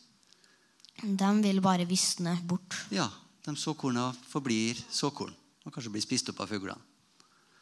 De 1.01 1.29
vil 1.41 1.61
bare 1.61 1.85
visne 1.88 2.35
bort. 2.43 2.75
Ja, 2.91 3.07
de 3.45 3.55
såkorna 3.55 4.13
forblir 4.27 4.75
såkorn 4.91 5.31
og 5.69 5.75
kanskje 5.75 5.93
blir 5.93 6.03
spist 6.03 6.31
opp 6.33 6.41
av 6.43 6.49
fuglene. 6.51 6.81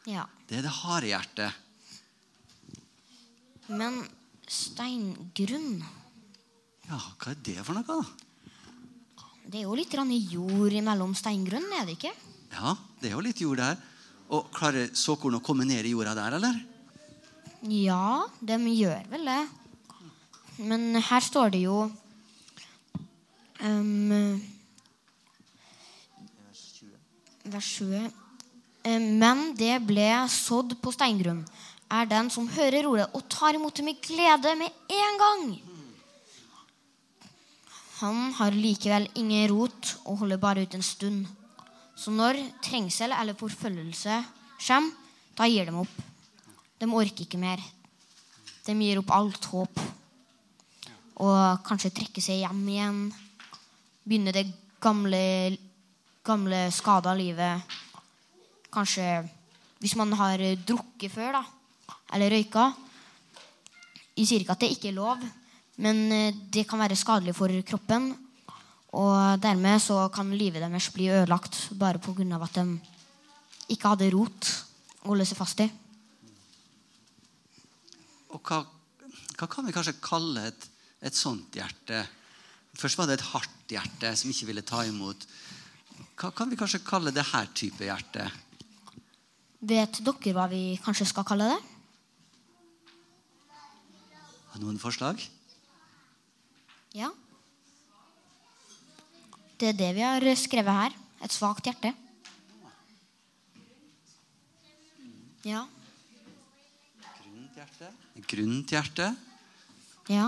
Ja. 0.07 0.23
Det 0.47 0.59
er 0.59 0.63
det 0.63 0.71
harde 0.71 1.09
hjertet. 1.11 1.63
Men 3.67 3.99
steingrunn 4.47 5.81
Ja, 6.87 6.95
hva 7.19 7.33
er 7.33 7.41
det 7.43 7.57
for 7.67 7.75
noe, 7.75 7.83
da? 7.83 7.99
Det 9.47 9.59
er 9.59 9.67
jo 9.67 9.75
litt 9.75 9.91
jord 10.31 10.73
imellom 10.75 11.13
steingrunn, 11.15 11.67
er 11.75 11.85
det 11.87 11.97
ikke? 11.97 12.13
Ja, 12.55 12.75
det 13.01 13.09
er 13.09 13.15
jo 13.15 13.23
litt 13.23 13.41
jord 13.43 13.59
der. 13.59 13.77
Og 14.31 14.49
klarer 14.55 14.91
såkorn 14.95 15.35
å 15.35 15.43
komme 15.43 15.67
ned 15.67 15.85
i 15.85 15.91
jorda 15.91 16.15
der, 16.15 16.35
eller? 16.39 16.55
Ja, 17.67 18.27
de 18.39 18.57
gjør 18.71 19.07
vel 19.11 19.27
det. 19.27 19.41
Men 20.57 20.95
her 20.95 21.23
står 21.23 21.51
det 21.53 21.61
jo 21.63 21.91
um, 23.59 24.41
Vers 27.51 27.69
20. 27.79 28.11
Eh, 28.83 28.99
Men 28.99 29.53
det 29.55 29.79
ble 29.87 30.09
sådd 30.31 30.75
på 30.81 30.93
steingrunn, 30.95 31.45
er 31.87 32.05
den 32.09 32.29
som 32.33 32.49
hører 32.51 32.87
ordet 32.89 33.07
og 33.15 33.27
tar 33.31 33.55
imot 33.55 33.75
det 33.75 33.85
med 33.87 34.01
glede 34.03 34.55
med 34.59 34.71
en 34.91 35.19
gang. 35.21 35.45
Han 38.01 38.33
har 38.37 38.53
likevel 38.53 39.07
ingen 39.17 39.47
rot 39.49 39.95
og 40.05 40.19
holder 40.21 40.37
bare 40.37 40.65
ut 40.67 40.75
en 40.77 40.85
stund. 40.85 41.25
Så 41.97 42.11
når 42.13 42.37
trengsel 42.61 43.15
eller 43.15 43.37
forfølgelse 43.37 44.19
kommer, 44.67 44.93
da 45.37 45.47
gir 45.49 45.65
de 45.65 45.73
opp. 45.77 45.95
De 46.77 46.85
orker 46.89 47.25
ikke 47.25 47.39
mer. 47.41 47.61
De 48.65 48.73
gir 48.73 48.99
opp 49.01 49.13
alt 49.15 49.45
håp. 49.49 49.81
Og 51.23 51.63
kanskje 51.65 51.93
trekker 51.93 52.21
seg 52.21 52.43
hjem 52.43 52.63
igjen. 52.73 52.99
Begynner 54.05 54.35
det 54.35 54.45
gamle, 54.81 55.57
gamle 56.27 56.67
skada 56.75 57.13
livet. 57.15 57.77
Kanskje 58.73 59.07
hvis 59.81 59.95
man 59.97 60.13
har 60.17 60.41
drukket 60.65 61.13
før, 61.13 61.37
da. 61.37 61.43
Eller 62.15 62.33
røyka. 62.33 62.71
Jeg 64.17 64.25
sier 64.25 64.43
ikke 64.43 64.55
at 64.55 64.63
det 64.63 64.71
ikke 64.73 64.89
er 64.89 64.97
lov, 64.97 65.21
men 65.83 65.99
eh, 66.11 66.37
det 66.49 66.65
kan 66.69 66.81
være 66.81 66.97
skadelig 66.97 67.35
for 67.37 67.53
kroppen. 67.67 68.09
Og 68.97 69.37
dermed 69.43 69.81
så 69.83 70.07
kan 70.13 70.31
livet 70.33 70.63
deres 70.63 70.89
bli 70.95 71.11
ødelagt 71.13 71.67
bare 71.77 72.01
pga. 72.01 72.39
at 72.41 72.55
de 72.55 72.79
ikke 73.69 73.91
hadde 73.91 74.09
rot 74.15 74.49
å 75.03 75.11
holde 75.11 75.27
seg 75.27 75.37
fast 75.37 75.61
i. 75.61 75.67
Og 78.33 78.41
hva, 78.41 78.63
hva 79.37 79.47
kan 79.47 79.67
vi 79.67 79.75
kanskje 79.75 79.99
kalle 80.01 80.47
et, 80.49 80.69
et 81.01 81.13
sånt 81.13 81.53
hjerte? 81.53 82.07
Først 82.77 82.97
var 82.97 83.07
det 83.07 83.19
et 83.19 83.29
hardt 83.33 83.69
hjerte 83.69 84.15
som 84.15 84.31
ikke 84.31 84.49
ville 84.49 84.65
ta 84.65 84.83
imot. 84.87 85.27
Hva 86.17 86.31
kan 86.33 86.49
vi 86.49 86.57
kanskje 86.57 86.83
kalle 86.85 87.13
det 87.13 87.25
her 87.31 87.49
type 87.53 87.85
hjerte? 87.85 88.25
Vet 89.67 89.99
dere 90.05 90.33
hva 90.37 90.45
vi 90.51 90.61
kanskje 90.83 91.09
skal 91.09 91.25
kalle 91.27 91.49
det? 91.51 91.59
Har 94.53 94.61
noen 94.63 94.79
forslag? 94.81 95.21
Ja. 96.97 97.11
Det 99.57 99.71
er 99.73 99.77
det 99.77 99.93
vi 99.97 100.05
har 100.05 100.25
skrevet 100.37 100.81
her. 100.81 100.97
Et 101.25 101.33
svakt 101.33 101.65
hjerte. 101.65 101.93
Ja. 105.45 105.63
Grunt 107.23 107.57
hjerte. 107.57 107.93
Grunt 108.33 108.73
hjerte. 108.73 109.07
Ja. 110.13 110.27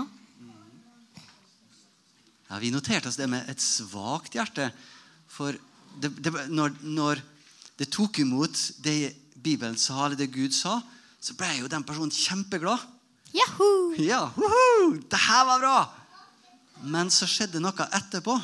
Ja, 2.50 2.58
vi 2.58 2.72
noterte 2.74 3.10
oss 3.10 3.18
det 3.20 3.28
med 3.30 3.46
et 3.50 3.62
svakt 3.62 4.34
hjerte. 4.34 4.72
For 5.30 5.56
det, 6.00 6.10
det, 6.22 6.32
når, 6.50 6.74
når 6.82 7.22
det 7.80 7.88
tok 7.94 8.18
imot 8.22 8.58
det 8.84 9.14
Bibelen 9.40 9.78
sa, 9.80 10.04
eller 10.06 10.18
det 10.20 10.30
Gud 10.34 10.52
sa, 10.52 10.80
så 11.20 11.34
ble 11.38 11.48
jo 11.62 11.68
den 11.70 11.84
personen 11.86 12.12
kjempeglad. 12.12 12.82
Yahoo! 13.32 13.94
Ja! 14.02 14.24
Det 15.10 15.20
her 15.28 15.44
var 15.48 15.62
bra! 15.62 15.76
Men 16.82 17.10
så 17.12 17.28
skjedde 17.28 17.60
noe 17.60 17.86
etterpå 17.92 18.34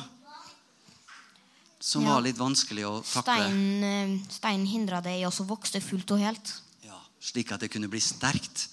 som 1.79 2.03
Ja. 2.03 2.13
var 2.15 2.21
litt 2.25 2.37
vanskelig 2.37 2.85
å 2.87 2.93
takle. 3.05 3.21
Steinen, 3.47 4.15
stein 4.29 4.65
hindra 4.65 5.01
det 5.01 5.19
i 5.19 5.25
å 5.25 5.31
vokse 5.45 5.79
fullt 5.81 6.11
og 6.15 6.19
helt. 6.19 6.53
Ja, 6.83 6.97
slik 7.21 7.51
at 7.53 7.61
det 7.61 7.69
kunne 7.71 7.87
bli 7.89 7.99
sterkt. 8.01 8.67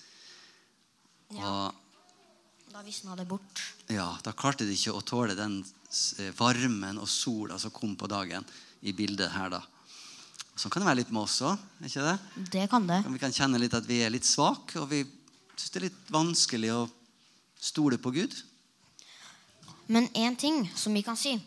Ja. 1.34 1.44
Og 1.70 1.74
Da 2.72 2.82
visna 2.82 3.14
det 3.16 3.26
bort. 3.28 3.60
ja, 3.88 4.18
da 4.24 4.32
klarte 4.32 4.64
de 4.66 4.72
ikke 4.74 4.92
å 4.96 5.02
tåle 5.04 5.36
den 5.36 5.60
eh, 5.62 5.83
varmen 6.38 6.98
og 7.00 7.08
sola 7.08 7.58
som 7.58 7.72
kom 7.74 7.94
på 7.96 8.08
dagen 8.10 8.44
i 8.82 8.92
bildet 8.92 9.32
her. 9.32 9.50
da. 9.56 9.62
Sånn 10.54 10.70
kan 10.70 10.84
det 10.84 10.88
være 10.88 11.00
litt 11.02 11.12
med 11.14 11.24
oss 11.24 11.40
òg. 11.42 11.58
det? 11.80 12.18
Det 12.52 12.66
kan 12.70 12.86
det. 12.86 13.00
Vi 13.10 13.22
kan 13.22 13.34
kjenne 13.34 13.58
litt 13.58 13.74
at 13.74 13.86
vi 13.86 14.02
er 14.04 14.12
litt 14.14 14.26
svake, 14.26 14.78
og 14.78 14.90
vi 14.90 15.02
syns 15.56 15.70
det 15.70 15.80
er 15.80 15.86
litt 15.88 16.12
vanskelig 16.14 16.70
å 16.74 16.84
stole 17.58 17.98
på 17.98 18.12
Gud. 18.14 18.34
Men 19.86 20.08
én 20.14 20.36
ting 20.36 20.64
som 20.76 20.94
vi 20.94 21.02
kan 21.02 21.16
si, 21.16 21.38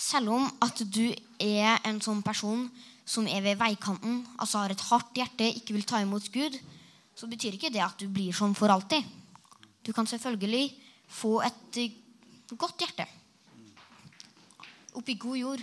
Selv 0.00 0.32
om 0.32 0.46
at 0.64 0.78
du 0.88 1.12
er 1.36 1.76
en 1.84 1.98
sånn 2.00 2.22
person 2.24 2.62
som 3.04 3.26
er 3.28 3.42
ved 3.44 3.58
veikanten, 3.60 4.22
altså 4.40 4.62
har 4.62 4.72
et 4.72 4.84
hardt 4.88 5.12
hjerte, 5.12 5.44
ikke 5.44 5.74
vil 5.76 5.84
ta 5.84 6.00
imot 6.00 6.30
Gud, 6.32 6.56
så 7.12 7.28
betyr 7.28 7.58
ikke 7.58 7.68
det 7.68 7.82
at 7.84 8.00
du 8.00 8.06
blir 8.08 8.32
sånn 8.32 8.54
for 8.56 8.72
alltid. 8.72 9.04
Du 9.84 9.92
kan 9.92 10.08
selvfølgelig 10.08 10.70
få 11.04 11.42
et 11.44 11.80
eh, 11.82 11.98
godt 12.56 12.80
hjerte. 12.80 13.04
Oppi 14.98 15.14
god 15.14 15.38
jord. 15.38 15.60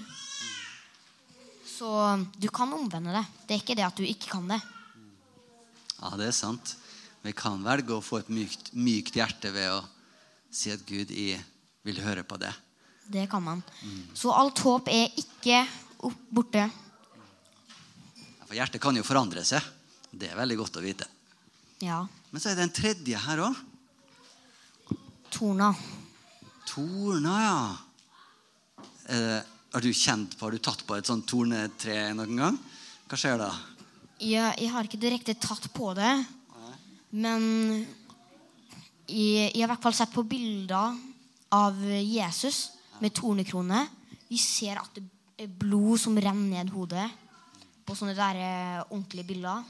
Så 1.68 1.90
du 2.38 2.48
kan 2.50 2.72
omvende 2.74 3.14
det. 3.14 3.26
Det 3.48 3.56
er 3.58 3.62
ikke 3.62 3.76
det 3.78 3.86
at 3.86 3.98
du 4.00 4.04
ikke 4.08 4.30
kan 4.32 4.48
det. 4.50 4.60
Ja, 6.00 6.12
det 6.18 6.30
er 6.30 6.36
sant. 6.36 6.76
Vi 7.26 7.34
kan 7.36 7.60
velge 7.66 7.98
å 7.98 8.04
få 8.06 8.22
et 8.22 8.30
mykt, 8.32 8.72
mykt 8.78 9.18
hjerte 9.18 9.52
ved 9.54 9.72
å 9.74 9.82
si 10.54 10.72
at 10.72 10.84
Gud, 10.88 11.12
jeg 11.12 11.42
vil 11.86 12.00
høre 12.06 12.24
på 12.28 12.38
det. 12.40 12.54
Det 13.08 13.26
kan 13.32 13.44
man. 13.44 13.62
Så 14.18 14.32
alt 14.36 14.60
håp 14.64 14.88
er 14.92 15.12
ikke 15.20 15.62
opp- 16.08 16.28
borte. 16.32 16.66
For 18.48 18.56
hjertet 18.56 18.82
kan 18.84 18.96
jo 18.96 19.04
forandre 19.04 19.44
seg. 19.48 19.64
Det 20.12 20.30
er 20.32 20.40
veldig 20.40 20.58
godt 20.62 20.80
å 20.80 20.84
vite. 20.86 21.08
Ja. 21.84 22.00
Men 22.32 22.42
så 22.42 22.50
er 22.52 22.56
det 22.58 22.64
en 22.68 22.74
tredje 22.78 23.20
her 23.28 23.42
òg. 23.44 23.60
Torna. 25.36 25.74
Torna, 26.68 27.36
ja. 27.44 27.60
Eh, 29.08 29.40
har 29.72 29.84
du 29.84 29.94
kjent 29.94 30.34
på, 30.36 30.46
har 30.46 30.52
du 30.52 30.60
tatt 30.60 30.82
på 30.84 30.96
et 30.98 31.08
sånt 31.08 31.24
tornetre 31.30 32.10
noen 32.18 32.42
gang? 32.42 32.58
Hva 33.08 33.20
skjer 33.20 33.38
da? 33.40 33.52
Jeg, 34.20 34.56
jeg 34.60 34.72
har 34.74 34.88
ikke 34.88 35.00
direkte 35.00 35.38
tatt 35.40 35.70
på 35.72 35.94
det, 35.96 36.12
men 37.16 37.46
jeg, 39.08 39.54
jeg 39.54 39.62
har 39.62 39.68
i 39.68 39.70
hvert 39.72 39.86
fall 39.86 39.96
sett 39.96 40.12
på 40.12 40.26
bilder 40.28 40.98
av 41.56 41.80
Jesus 42.04 42.74
med 43.00 43.16
tornekrone. 43.16 43.86
Vi 44.28 44.40
ser 44.42 44.82
at 44.82 45.00
det 45.00 45.06
er 45.46 45.56
blod 45.56 46.02
som 46.02 46.18
renner 46.20 46.66
ned 46.66 46.74
hodet 46.76 47.08
på 47.88 47.96
sånne 47.96 48.18
der 48.18 48.44
eh, 48.44 48.86
ordentlige 48.90 49.30
bilder. 49.30 49.64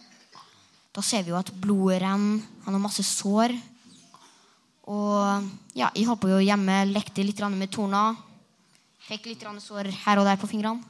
Da 0.98 1.04
ser 1.06 1.22
vi 1.22 1.30
jo 1.30 1.38
at 1.38 1.54
blodet 1.54 2.02
renner. 2.02 2.42
Han 2.66 2.74
har 2.74 2.82
masse 2.82 3.06
sår. 3.06 3.54
Og 4.90 5.52
ja, 5.78 5.92
jeg 5.92 6.08
håper 6.08 6.34
jo 6.34 6.46
hjemme 6.48 6.88
lekte 6.90 7.22
litt 7.22 7.44
med 7.54 7.70
torna. 7.70 8.16
Fikk 9.08 9.30
litt 9.32 9.44
sår 9.64 9.88
her 10.04 10.20
og 10.20 10.28
der 10.28 10.40
på 10.40 10.50
fingrene. 10.52 10.84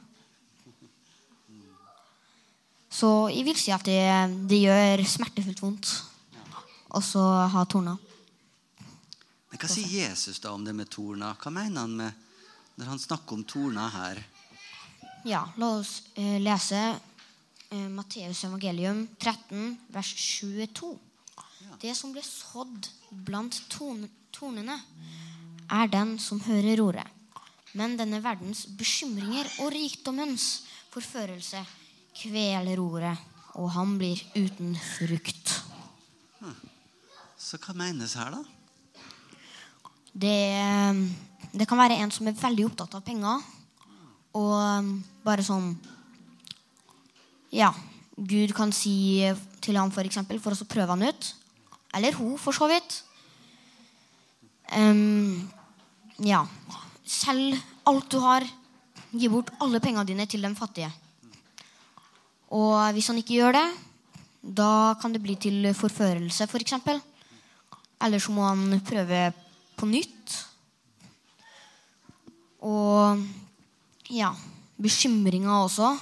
Så 2.89 3.29
jeg 3.29 3.45
vil 3.45 3.57
si 3.59 3.69
at 3.69 3.83
det, 3.85 4.01
det 4.49 4.63
gjør 4.63 5.03
smertefullt 5.05 5.61
vondt 5.61 5.91
også 6.97 7.23
ha 7.53 7.65
torna. 7.69 7.97
Men 9.49 9.59
Hva 9.61 9.69
sier 9.69 10.07
Jesus 10.09 10.39
da 10.43 10.53
om 10.55 10.63
det 10.65 10.73
med 10.75 10.89
torna? 10.91 11.33
Hva 11.39 11.51
mener 11.53 11.83
han 11.83 11.93
med 11.99 12.23
når 12.77 12.91
han 12.91 13.01
snakker 13.01 13.37
om 13.37 13.43
torna 13.47 13.87
her? 13.89 14.21
Ja, 15.27 15.43
la 15.57 15.71
oss 15.79 16.03
eh, 16.15 16.37
lese 16.39 16.79
eh, 16.93 17.87
Matteus 17.91 18.43
evangelium 18.47 19.07
13, 19.17 19.77
vers 19.93 20.13
22. 20.13 20.93
Det 21.81 21.93
som 21.97 22.13
ble 22.13 22.23
sådd 22.23 22.89
blant 23.27 23.57
ton, 23.71 24.05
tornene, 24.33 24.77
er 25.67 25.89
den 25.91 26.15
som 26.21 26.39
hører 26.45 26.81
ordet. 26.83 27.07
Men 27.77 27.97
denne 27.99 28.21
verdens 28.23 28.65
bekymringer 28.77 29.49
og 29.61 29.69
rikdommens 29.75 30.47
forførelse 30.93 31.61
kveler 32.17 32.79
ordet, 32.81 33.13
og 33.57 33.69
han 33.75 33.97
blir 33.99 34.21
uten 34.37 34.73
frukt. 34.95 35.53
Så 37.37 37.59
hva 37.61 37.75
menes 37.77 38.15
her, 38.17 38.33
da? 38.33 38.41
Det, 40.17 40.37
det 41.53 41.67
kan 41.69 41.77
være 41.77 41.99
en 42.01 42.11
som 42.13 42.25
er 42.27 42.39
veldig 42.39 42.65
opptatt 42.71 42.97
av 42.97 43.05
penger. 43.05 43.45
Og 44.37 44.89
bare 45.25 45.45
sånn 45.45 45.75
Ja. 47.53 47.71
Gud 48.17 48.49
kan 48.57 48.71
si 48.73 49.21
til 49.61 49.77
ham 49.77 49.91
for 49.93 50.01
eksempel, 50.01 50.39
for 50.41 50.51
å 50.51 50.65
prøve 50.65 50.95
han 50.95 51.05
ut. 51.05 51.27
Eller 51.93 52.17
hun, 52.17 52.33
for 52.41 52.55
så 52.57 52.65
vidt. 52.71 53.03
Um, 54.73 55.45
ja. 56.25 56.41
Selg 57.07 57.55
alt 57.87 58.09
du 58.11 58.19
har. 58.19 58.45
Gi 59.15 59.29
bort 59.31 59.53
alle 59.63 59.79
pengene 59.79 60.05
dine 60.07 60.27
til 60.27 60.43
de 60.43 60.51
fattige. 60.55 60.91
Og 62.51 62.75
hvis 62.95 63.07
han 63.07 63.19
ikke 63.19 63.39
gjør 63.39 63.55
det, 63.55 63.67
da 64.43 64.95
kan 64.99 65.13
det 65.15 65.23
bli 65.23 65.35
til 65.39 65.71
forførelse, 65.75 66.47
f.eks. 66.47 66.75
For. 66.83 66.99
Eller 68.03 68.21
så 68.21 68.31
må 68.31 68.45
han 68.47 68.81
prøve 68.85 69.31
på 69.79 69.87
nytt. 69.89 70.35
Og 72.67 73.23
ja, 74.11 74.31
bekymringa 74.77 75.63
også. 75.63 75.95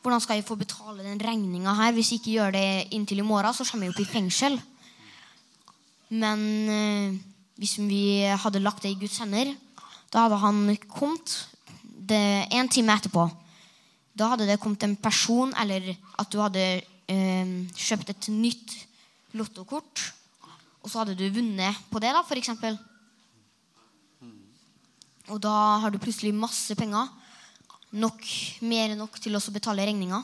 Hvordan 0.00 0.20
skal 0.22 0.38
jeg 0.38 0.46
få 0.48 0.56
betale 0.56 1.04
den 1.04 1.20
regninga 1.20 1.74
her? 1.76 1.92
Hvis 1.92 2.12
jeg 2.12 2.20
ikke 2.20 2.36
gjør 2.38 2.54
det 2.56 2.68
inntil 2.96 3.20
i 3.20 3.26
morgen, 3.26 3.54
så 3.54 3.66
kommer 3.68 3.86
jeg 3.86 3.94
opp 3.94 4.00
i 4.00 4.08
fengsel. 4.08 4.60
Men 6.10 6.40
eh, 6.72 7.18
hvis 7.60 7.76
vi 7.78 8.22
hadde 8.24 8.62
lagt 8.64 8.82
det 8.82 8.94
i 8.94 9.00
Guds 9.00 9.18
hender, 9.20 9.52
da 10.10 10.24
hadde 10.26 10.38
han 10.42 10.62
kommet 10.90 11.34
det, 11.84 12.46
en 12.50 12.68
time 12.68 12.96
etterpå. 12.98 13.28
Da 14.16 14.32
hadde 14.32 14.48
det 14.48 14.58
kommet 14.60 14.82
en 14.82 14.96
person, 14.98 15.52
eller 15.60 15.92
at 16.18 16.30
du 16.32 16.40
hadde 16.42 16.64
eh, 17.10 17.52
kjøpt 17.78 18.10
et 18.10 18.30
nytt 18.34 18.74
lottokort. 19.38 20.02
Og 20.82 20.90
så 20.90 21.02
hadde 21.02 21.14
du 21.18 21.26
vunnet 21.30 21.78
på 21.92 22.00
det, 22.02 22.10
da, 22.16 22.24
eksempel. 22.36 22.78
Og 25.30 25.38
da 25.38 25.54
har 25.84 25.92
du 25.94 26.00
plutselig 26.02 26.34
masse 26.34 26.74
penger. 26.74 27.06
Nok, 27.94 28.22
mer 28.66 28.90
enn 28.92 28.98
nok 28.98 29.18
til 29.22 29.34
å 29.38 29.42
betale 29.54 29.86
regninga. 29.86 30.22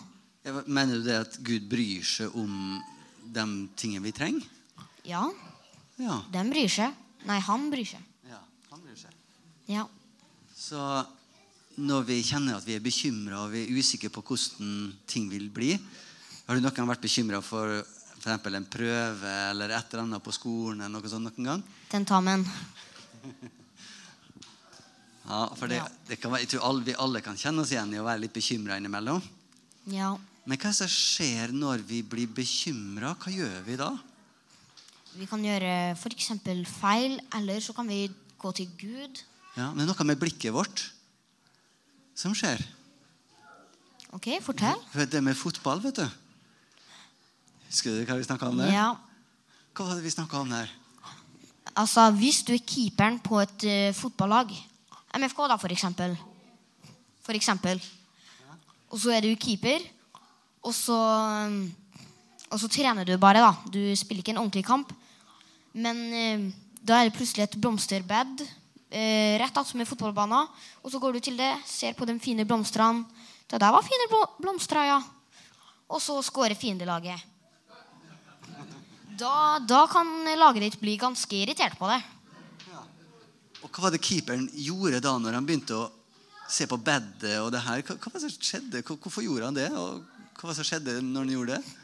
Mener 0.66 0.99
du 0.99 1.07
det 1.07 1.16
at 1.18 1.38
Gud 1.42 1.66
bryr 1.70 2.03
seg 2.07 2.35
om 2.38 2.79
de 3.22 3.44
tingene 3.79 4.07
vi 4.07 4.14
trenger? 4.14 4.46
Ja, 5.07 5.29
Ja. 5.99 6.22
den 6.31 6.51
bryr 6.51 6.68
seg. 6.68 6.94
Nei, 7.27 7.38
han 7.40 7.70
bryr 7.70 7.87
seg. 7.87 8.03
ja 8.29 8.38
han 8.70 8.81
bryr 8.83 8.96
seg. 8.96 9.11
Ja. 9.70 9.87
Så 10.57 10.81
når 11.76 12.07
vi 12.09 12.22
kjenner 12.24 12.57
at 12.57 12.66
vi 12.66 12.76
er 12.76 12.85
bekymra 12.85 13.42
og 13.44 13.52
vi 13.52 13.64
er 13.66 13.76
usikre 13.76 14.11
på 14.12 14.22
hvordan 14.24 14.94
ting 15.11 15.26
vil 15.29 15.50
bli 15.52 15.74
Har 16.46 16.57
du 16.57 16.62
noen 16.62 16.72
gang 16.72 16.88
vært 16.88 17.05
bekymra 17.05 17.42
for 17.44 17.83
f.eks. 18.22 18.46
en 18.46 18.70
prøve 18.70 19.35
eller 19.50 19.74
et 19.74 19.92
eller 19.92 20.07
annet 20.07 20.24
på 20.24 20.33
skolen? 20.33 20.81
eller 20.81 20.94
noe 20.94 21.11
sånt 21.11 21.29
noen 21.29 21.50
gang? 21.50 21.62
Tentamen. 21.92 22.46
Ja, 25.26 25.48
for 25.59 25.66
det, 25.66 25.81
det 26.07 26.20
kan 26.22 26.31
være, 26.31 26.44
Jeg 26.44 26.52
tror 26.55 26.68
alle, 26.68 26.85
vi 26.87 26.92
alle 27.02 27.20
kan 27.24 27.38
kjenne 27.38 27.64
oss 27.64 27.72
igjen 27.74 27.94
i 27.96 27.98
å 27.98 28.07
være 28.07 28.22
litt 28.22 28.35
bekymra 28.37 28.76
innimellom. 28.79 29.18
Ja. 29.90 30.12
Men 30.46 30.61
hva 30.62 30.70
som 30.74 30.90
skjer 30.90 31.50
når 31.50 31.83
vi 31.88 32.05
blir 32.07 32.31
bekymra? 32.31 33.16
Hva 33.18 33.33
gjør 33.35 33.57
vi 33.66 33.79
da? 33.81 33.90
Vi 35.16 35.26
kan 35.26 35.42
gjøre 35.42 35.72
f.eks. 35.96 36.31
feil, 36.70 37.18
eller 37.35 37.59
så 37.64 37.74
kan 37.74 37.90
vi 37.90 38.05
gå 38.38 38.52
til 38.55 38.70
Gud. 38.79 39.22
Ja, 39.56 39.70
men 39.72 39.80
det 39.80 39.86
er 39.86 39.94
noe 39.94 40.04
med 40.04 40.20
blikket 40.20 40.52
vårt 40.52 40.82
som 42.16 42.34
skjer. 42.36 42.60
Ok, 44.12 44.28
fortell. 44.44 44.80
Det 45.08 45.22
med 45.24 45.36
fotball, 45.36 45.80
vet 45.84 45.96
du. 45.96 46.04
Husker 47.70 47.92
du 47.92 48.02
hva 48.08 48.18
vi 48.18 48.26
snakka 48.26 48.50
om 48.52 48.60
der? 48.60 48.72
Ja. 48.72 48.90
Hva 49.76 49.86
var 49.88 49.96
det 49.96 50.04
vi 50.04 50.12
snakka 50.12 50.42
om 50.44 50.52
der? 50.52 50.68
Altså, 51.76 52.04
hvis 52.16 52.42
du 52.46 52.52
er 52.54 52.64
keeperen 52.64 53.18
på 53.20 53.40
et 53.42 53.66
uh, 53.68 53.96
fotballag, 53.96 54.52
MFK 55.16 55.40
da, 55.48 55.56
for 55.60 55.72
eksempel. 55.72 56.14
For 57.24 57.36
eksempel. 57.36 57.80
Og 58.92 59.00
så 59.02 59.16
er 59.16 59.24
du 59.24 59.32
keeper, 59.40 59.80
og 60.64 60.76
så, 60.76 60.96
og 62.48 62.60
så 62.60 62.70
trener 62.72 63.08
du 63.08 63.16
bare, 63.20 63.40
da. 63.44 63.52
Du 63.72 63.80
spiller 63.96 64.20
ikke 64.20 64.36
en 64.36 64.44
ordentlig 64.44 64.64
kamp. 64.68 64.92
Men 65.72 66.04
uh, 66.12 66.46
da 66.80 67.00
er 67.00 67.08
det 67.08 67.16
plutselig 67.16 67.48
et 67.48 67.60
blomsterbed 67.60 68.46
eh, 68.96 69.37
rett 69.42 69.61
attmed 69.61 69.88
fotballbanen. 69.88 70.48
Og 70.82 70.92
så 70.92 71.00
går 71.02 71.16
du 71.18 71.20
til 71.28 71.37
det, 71.38 71.52
ser 71.68 71.94
på 71.98 72.09
de 72.09 72.16
fine 72.22 72.46
blomstene. 72.48 73.04
Det 73.46 73.61
der 73.62 73.70
var 73.74 73.85
fine 73.87 74.09
blo- 74.11 74.32
blomster, 74.40 74.80
ja. 74.88 74.98
Og 75.87 76.00
så 76.02 76.16
scorer 76.26 76.56
fiendelaget. 76.59 77.20
Da, 79.16 79.59
da 79.64 79.85
kan 79.88 80.09
laget 80.37 80.64
ditt 80.66 80.80
bli 80.80 80.96
ganske 81.00 81.38
irritert 81.38 81.78
på 81.78 81.88
det. 81.88 82.00
Og 83.64 83.70
hva 83.72 83.87
var 83.87 83.94
det 83.94 84.02
keeperen 84.04 84.44
gjorde 84.52 85.00
da 85.02 85.14
når 85.18 85.38
han 85.38 85.46
begynte 85.46 85.78
å 85.78 85.87
se 86.52 86.66
på 86.70 86.76
bedet 86.78 87.38
og 87.40 87.48
det 87.54 87.62
her? 87.64 87.80
Hva, 87.87 87.96
hva 87.96 88.12
var 88.12 88.20
det 88.20 88.26
som 88.26 88.44
skjedde? 88.50 88.82
Hvorfor 88.87 89.24
gjorde 89.24 89.48
han 89.48 89.56
det? 89.56 89.70
Og 89.72 90.02
hva 90.37 90.44
var 90.44 90.52
det 90.52 90.59
som 90.61 90.68
skjedde 90.68 90.98
når 91.06 91.24
han 91.24 91.32
gjorde 91.32 91.56
det? 91.56 91.74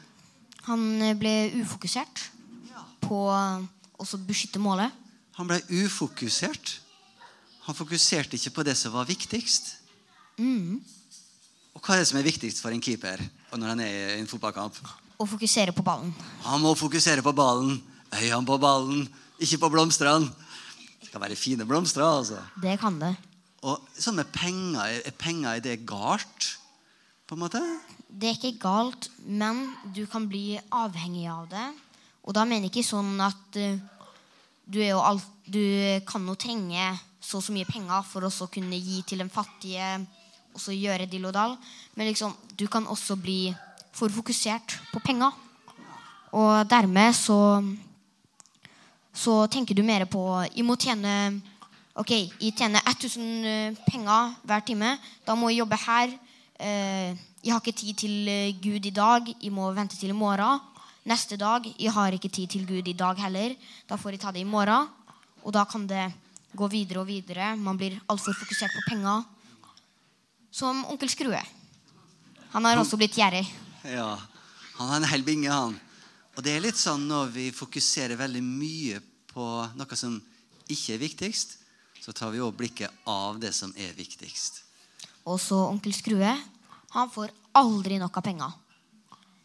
Han 0.67 0.85
eh, 1.01 1.15
ble 1.19 1.33
ufokusert 1.63 2.27
på 3.03 3.19
å 3.33 4.05
beskytte 4.27 4.61
målet. 4.63 4.93
Han 5.39 5.49
ble 5.49 5.57
ufokusert. 5.81 6.77
Han 7.63 7.75
fokuserte 7.75 8.35
ikke 8.35 8.57
på 8.57 8.65
det 8.67 8.75
som 8.75 8.91
var 8.95 9.07
viktigst. 9.07 9.69
Og 11.73 11.79
hva 11.79 11.95
er 11.95 12.03
det 12.03 12.09
som 12.09 12.19
er 12.19 12.27
viktigst 12.27 12.59
for 12.63 12.73
en 12.75 12.83
keeper 12.83 13.21
når 13.53 13.69
han 13.69 13.81
er 13.85 14.15
i 14.15 14.21
en 14.21 14.29
fotballkamp? 14.29 14.79
Å 15.21 15.27
fokusere 15.29 15.75
på 15.75 15.85
ballen. 15.85 16.11
Han 16.43 16.63
må 16.63 16.73
fokusere 16.75 17.23
på 17.23 17.31
ballen, 17.37 17.77
øynene 18.11 18.49
på 18.49 18.57
ballen, 18.59 19.05
ikke 19.39 19.61
på 19.61 19.69
blomstene. 19.75 20.31
Det 20.99 21.11
skal 21.11 21.21
være 21.21 21.37
fine 21.37 21.67
blomster, 21.69 22.03
altså. 22.03 22.41
Det 22.61 22.75
kan 22.81 22.97
det. 22.99 23.13
Og 23.63 23.79
sånn 23.95 24.17
med 24.19 24.31
penger, 24.33 24.81
er 24.83 25.07
er 25.07 25.15
penger 25.15 25.55
er 25.55 25.63
det 25.63 25.77
galt? 25.87 26.49
På 27.29 27.37
en 27.37 27.45
måte? 27.45 27.61
Det 28.09 28.29
er 28.29 28.35
ikke 28.35 28.59
galt, 28.65 29.07
men 29.23 29.63
du 29.95 30.03
kan 30.09 30.27
bli 30.27 30.57
avhengig 30.67 31.29
av 31.31 31.47
det. 31.53 31.69
Og 32.27 32.35
da 32.35 32.43
mener 32.43 32.67
jeg 32.67 32.73
ikke 32.73 32.89
sånn 32.89 33.15
at 33.23 33.57
eh, 33.59 33.79
du, 34.65 34.81
er 34.83 34.99
alt, 34.99 35.25
du 35.47 35.63
kan 36.07 36.27
jo 36.27 36.35
trenge 36.39 36.91
så 37.23 37.39
og 37.39 37.45
så 37.45 37.55
mye 37.55 37.69
penger 37.69 38.03
for 38.03 38.27
å 38.27 38.49
kunne 38.51 38.77
gi 38.77 39.01
til 39.07 39.23
den 39.23 39.31
fattige 39.31 39.95
og 40.53 40.61
så 40.61 40.75
gjøre 40.75 41.07
dill 41.09 41.25
og 41.29 41.33
dall. 41.33 41.55
Men 41.95 42.11
liksom, 42.11 42.35
du 42.59 42.67
kan 42.67 42.85
også 42.87 43.15
bli 43.17 43.53
for 43.93 44.11
fokusert 44.11 44.77
på 44.91 45.01
penger. 45.05 45.31
Og 46.33 46.69
dermed 46.69 47.13
så 47.15 47.39
så 49.13 49.45
tenker 49.45 49.77
du 49.77 49.83
mer 49.85 50.07
på 50.09 50.41
Jeg 50.49 50.65
må 50.65 50.73
tjene 50.75 51.41
Ok, 51.93 52.09
jeg 52.41 52.55
tjener 52.57 52.81
1000 52.89 53.77
penger 53.85 54.31
hver 54.41 54.63
time. 54.65 54.95
Da 55.21 55.35
må 55.37 55.51
jeg 55.51 55.59
jobbe 55.59 55.77
her. 55.77 56.15
Eh, 56.57 57.13
jeg 57.43 57.53
har 57.53 57.61
ikke 57.61 57.77
tid 57.77 57.93
til 57.93 58.29
eh, 58.29 58.55
Gud 58.57 58.87
i 58.89 58.89
dag. 58.89 59.29
Jeg 59.29 59.51
må 59.53 59.69
vente 59.77 59.93
til 59.95 60.09
i 60.09 60.17
morgen. 60.17 60.57
Neste 61.05 61.37
dag 61.37 61.61
Jeg 61.77 61.91
har 61.93 62.09
ikke 62.09 62.33
tid 62.33 62.47
til 62.47 62.65
Gud 62.65 62.87
i 62.87 62.97
dag 62.97 63.15
heller. 63.21 63.53
Da 63.85 63.93
får 63.95 64.15
jeg 64.15 64.23
ta 64.25 64.31
det 64.31 64.41
i 64.41 64.49
morgen. 64.49 64.89
Og 65.45 65.53
da 65.53 65.67
kan 65.69 65.85
det 65.85 66.09
gå 66.55 66.67
videre 66.71 67.01
og 67.01 67.09
videre. 67.09 67.53
Man 67.57 67.77
blir 67.79 67.99
altfor 68.07 68.35
fokusert 68.37 68.73
på 68.75 68.85
penger. 68.91 69.23
Som 70.53 70.83
onkel 70.91 71.09
Skrue. 71.09 71.41
Han 72.53 72.65
har 72.65 72.77
også 72.77 72.99
blitt 73.01 73.17
gjerrig. 73.17 73.45
Ja. 73.89 74.13
Han 74.77 74.89
har 74.89 75.01
en 75.01 75.09
hel 75.09 75.25
binge, 75.25 75.49
han. 75.49 75.73
Og 76.33 76.45
det 76.45 76.55
er 76.55 76.63
litt 76.65 76.77
sånn 76.77 77.05
når 77.09 77.31
vi 77.33 77.47
fokuserer 77.53 78.17
veldig 78.17 78.41
mye 78.45 79.01
på 79.33 79.47
noe 79.77 79.97
som 79.97 80.15
ikke 80.69 80.95
er 80.95 81.01
viktigst, 81.01 81.57
så 82.01 82.13
tar 82.13 82.33
vi 82.33 82.41
òg 82.43 82.55
blikket 82.57 82.93
av 83.09 83.39
det 83.41 83.53
som 83.55 83.73
er 83.79 83.93
viktigst. 83.97 84.61
Og 85.29 85.39
så 85.41 85.57
onkel 85.69 85.93
Skrue. 85.95 86.33
Han 86.93 87.09
får 87.09 87.31
aldri 87.57 87.97
nok 88.01 88.17
av 88.19 88.25
penger. 88.25 88.53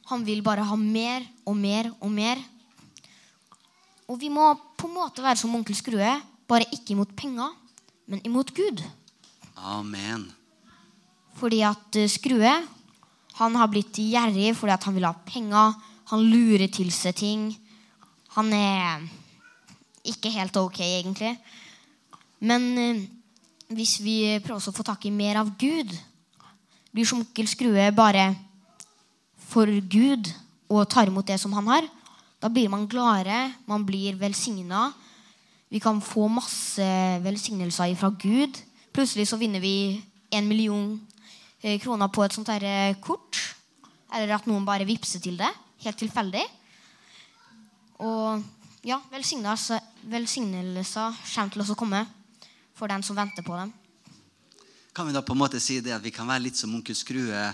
Han 0.09 0.25
vil 0.25 0.41
bare 0.45 0.65
ha 0.65 0.77
mer 0.81 1.25
og 1.49 1.57
mer 1.57 1.91
og 2.01 2.11
mer. 2.13 2.41
Og 4.09 4.17
vi 4.21 4.31
må 4.33 4.51
på 4.77 4.89
en 4.89 4.97
måte 4.97 5.25
være 5.25 5.41
som 5.41 5.55
onkel 5.57 5.77
Skrue, 5.77 6.13
bare 6.49 6.69
ikke 6.73 6.95
imot 6.95 7.13
penger, 7.17 7.53
men 8.09 8.23
imot 8.25 8.55
Gud. 8.57 8.83
Amen. 9.59 10.27
Fordi 11.39 11.63
at 11.67 11.99
eh, 11.99 12.11
Skrue 12.11 12.53
han 13.39 13.55
har 13.55 13.71
blitt 13.71 14.01
gjerrig 14.03 14.51
fordi 14.59 14.75
at 14.75 14.87
han 14.89 14.97
vil 14.97 15.07
ha 15.07 15.15
penger. 15.27 15.77
Han 16.11 16.25
lurer 16.27 16.67
til 16.73 16.91
seg 16.95 17.15
ting. 17.21 17.45
Han 18.35 18.51
er 18.55 19.05
ikke 20.09 20.33
helt 20.35 20.57
ok, 20.59 20.81
egentlig. 20.83 21.37
Men 22.41 22.67
eh, 22.81 23.05
hvis 23.77 23.99
vi 24.03 24.19
prøver 24.43 24.59
å 24.59 24.75
få 24.75 24.87
tak 24.87 25.07
i 25.07 25.15
mer 25.15 25.39
av 25.43 25.53
Gud, 25.61 25.93
blir 26.91 27.07
som 27.07 27.23
onkel 27.23 27.47
Skrue 27.51 27.91
bare 27.95 28.33
for 29.49 29.71
Gud 29.91 30.31
og 30.69 30.89
tar 30.91 31.11
imot 31.11 31.29
det 31.29 31.39
som 31.41 31.53
han 31.57 31.69
har, 31.71 31.87
da 32.39 32.51
blir 32.51 32.71
man 32.71 32.87
gladere, 32.91 33.53
man 33.67 33.85
blir 33.87 34.19
velsigna. 34.19 34.89
Vi 35.69 35.81
kan 35.85 36.01
få 36.01 36.29
masse 36.33 36.85
velsignelser 37.25 37.95
fra 38.01 38.09
Gud. 38.17 38.57
Plutselig 38.93 39.29
så 39.29 39.37
vinner 39.37 39.61
vi 39.61 40.01
en 40.33 40.49
million 40.49 40.95
eh, 41.63 41.77
kroner 41.81 42.09
på 42.09 42.25
et 42.25 42.33
sånt 42.33 42.49
der 42.49 42.65
eh, 42.65 43.01
kort. 43.05 43.37
Eller 44.15 44.33
at 44.39 44.47
noen 44.49 44.65
bare 44.65 44.89
vippser 44.89 45.21
til 45.21 45.37
det. 45.37 45.51
Helt 45.85 46.01
tilfeldig. 46.01 46.45
Og 48.01 48.43
ja, 48.87 49.01
velsignelser, 49.13 49.83
velsignelser 50.09 51.21
kommer 51.35 51.53
til 51.53 51.65
oss 51.65 51.75
å 51.75 51.79
komme 51.79 52.05
for 52.79 52.89
den 52.89 53.05
som 53.05 53.19
venter 53.19 53.45
på 53.45 53.59
dem. 53.59 53.75
Kan 54.95 55.07
vi 55.07 55.15
da 55.15 55.21
på 55.23 55.35
en 55.37 55.43
måte 55.43 55.61
si 55.61 55.81
det 55.85 55.93
at 55.95 56.03
vi 56.03 56.15
kan 56.15 56.27
være 56.27 56.47
litt 56.47 56.59
som 56.59 56.73
onkel 56.75 56.97
Skrue? 56.97 57.45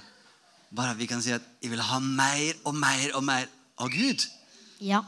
Bare 0.74 0.94
at 0.94 1.00
vi 1.00 1.08
kan 1.10 1.22
si 1.22 1.34
at 1.34 1.44
vi 1.60 1.72
vil 1.72 1.82
ha 1.82 1.98
mer 1.98 2.62
og 2.62 2.78
mer 2.78 3.18
og 3.18 3.26
mer 3.26 3.50
av 3.80 3.90
Gud. 3.90 4.22
Ja. 4.80 5.02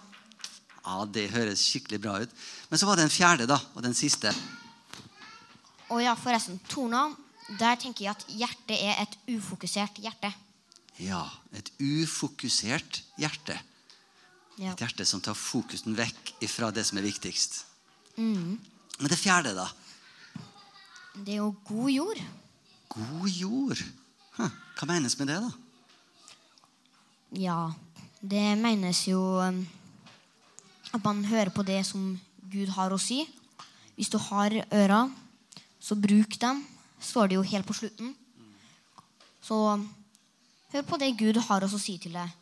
Ja, 0.87 1.05
Det 1.05 1.31
høres 1.35 1.65
skikkelig 1.67 2.01
bra 2.01 2.21
ut. 2.23 2.33
Men 2.71 2.79
så 2.79 2.87
var 2.87 2.97
det 2.97 3.07
en 3.09 3.13
fjerde, 3.13 3.47
da, 3.51 3.59
og 3.75 3.83
den 3.83 3.95
siste. 3.95 4.31
Og 5.91 6.03
ja, 6.03 6.15
forresten, 6.19 6.61
Tona, 6.71 7.09
der 7.59 7.79
tenker 7.79 8.07
jeg 8.07 8.15
at 8.15 8.27
hjertet 8.31 8.79
er 8.79 9.03
et 9.03 9.17
ufokusert 9.35 9.99
hjerte. 10.03 10.31
Ja, 11.03 11.25
et 11.53 11.71
ufokusert 11.83 13.03
hjerte. 13.21 13.59
Ja. 14.57 14.73
Et 14.73 14.83
hjerte 14.87 15.05
som 15.05 15.21
tar 15.21 15.37
fokusen 15.37 15.97
vekk 15.99 16.37
ifra 16.47 16.71
det 16.73 16.87
som 16.89 16.99
er 16.99 17.07
viktigst. 17.07 17.65
Mm. 18.17 18.57
Men 18.99 19.13
det 19.13 19.19
fjerde, 19.21 19.53
da? 19.59 19.69
Det 21.17 21.35
er 21.35 21.43
jo 21.43 21.53
god 21.69 21.91
jord. 21.93 22.23
God 22.95 23.29
jord. 23.29 23.83
Hva 24.37 24.89
menes 24.89 25.19
med 25.19 25.31
det, 25.33 25.41
da? 25.45 25.51
Ja, 27.37 27.61
det 28.21 28.47
menes 28.61 29.03
jo 29.09 29.21
um, 29.43 29.61
at 30.93 31.03
man 31.05 31.25
hører 31.25 31.51
på 31.51 31.65
det 31.67 31.81
som 31.87 32.15
Gud 32.51 32.71
har 32.77 32.93
å 32.93 33.01
si. 33.01 33.25
Hvis 33.97 34.11
du 34.13 34.19
har 34.21 34.55
øra, 34.75 35.07
så 35.81 35.97
bruk 35.99 36.39
dem. 36.41 36.63
Står 37.01 37.29
det 37.29 37.39
jo 37.39 37.45
helt 37.47 37.67
på 37.67 37.77
slutten. 37.77 38.15
Så 39.43 39.57
hør 40.73 40.85
på 40.87 40.99
det 41.01 41.17
Gud 41.19 41.39
har 41.49 41.65
å 41.65 41.71
si 41.79 41.97
til 42.03 42.17
deg. 42.17 42.33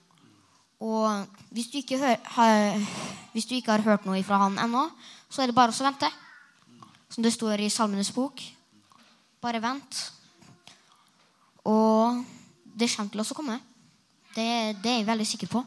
Og 0.85 1.26
hvis 1.54 1.70
du 1.72 1.78
ikke, 1.78 1.98
hør, 2.00 2.16
har, 2.37 2.87
hvis 3.33 3.46
du 3.48 3.54
ikke 3.57 3.72
har 3.72 3.85
hørt 3.85 4.07
noe 4.09 4.22
fra 4.26 4.40
han 4.42 4.59
ennå, 4.61 4.87
så 5.30 5.42
er 5.42 5.50
det 5.50 5.57
bare 5.57 5.72
å 5.74 5.87
vente. 5.87 6.11
Som 7.11 7.24
det 7.24 7.35
står 7.35 7.62
i 7.62 7.70
Salmenes 7.72 8.12
bok. 8.14 8.42
Bare 9.42 9.62
vent. 9.62 10.00
Og 11.64 12.24
det 12.74 12.90
kommer 12.92 13.12
til 13.12 13.24
å 13.24 13.37
komme. 13.37 13.61
Det, 14.35 14.46
det 14.83 14.90
er 14.90 15.00
jeg 15.00 15.09
veldig 15.09 15.26
sikker 15.28 15.52
på. 15.52 15.62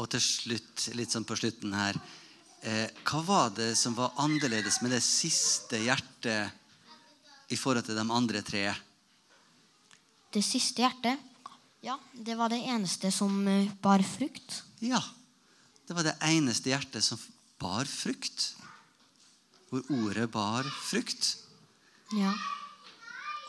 Og 0.00 0.10
til 0.10 0.22
slutt, 0.22 0.88
litt 0.98 1.12
sånn 1.14 1.26
på 1.26 1.36
slutten 1.38 1.74
her 1.76 1.98
eh, 2.66 2.88
Hva 3.06 3.20
var 3.26 3.52
det 3.54 3.74
som 3.78 3.94
var 3.94 4.16
annerledes 4.22 4.80
med 4.82 4.90
det 4.94 5.02
siste 5.06 5.78
hjertet 5.84 6.50
i 7.54 7.58
forhold 7.60 7.86
til 7.86 7.98
de 7.98 8.06
andre 8.10 8.42
tre? 8.42 8.66
Det 10.34 10.42
siste 10.42 10.82
hjertet, 10.82 11.20
ja, 11.84 11.98
det 12.12 12.34
var 12.38 12.50
det 12.50 12.62
eneste 12.64 13.12
som 13.14 13.44
eh, 13.46 13.70
bar 13.84 14.02
frukt. 14.02 14.62
Ja, 14.82 15.02
det 15.86 15.94
var 15.94 16.08
det 16.08 16.16
eneste 16.24 16.72
hjertet 16.72 17.04
som 17.04 17.20
bar 17.60 17.86
frukt. 17.86 18.54
Hvor 19.68 19.84
ordet 19.92 20.26
bar 20.32 20.66
frukt. 20.88 21.36
Ja. 22.16 22.32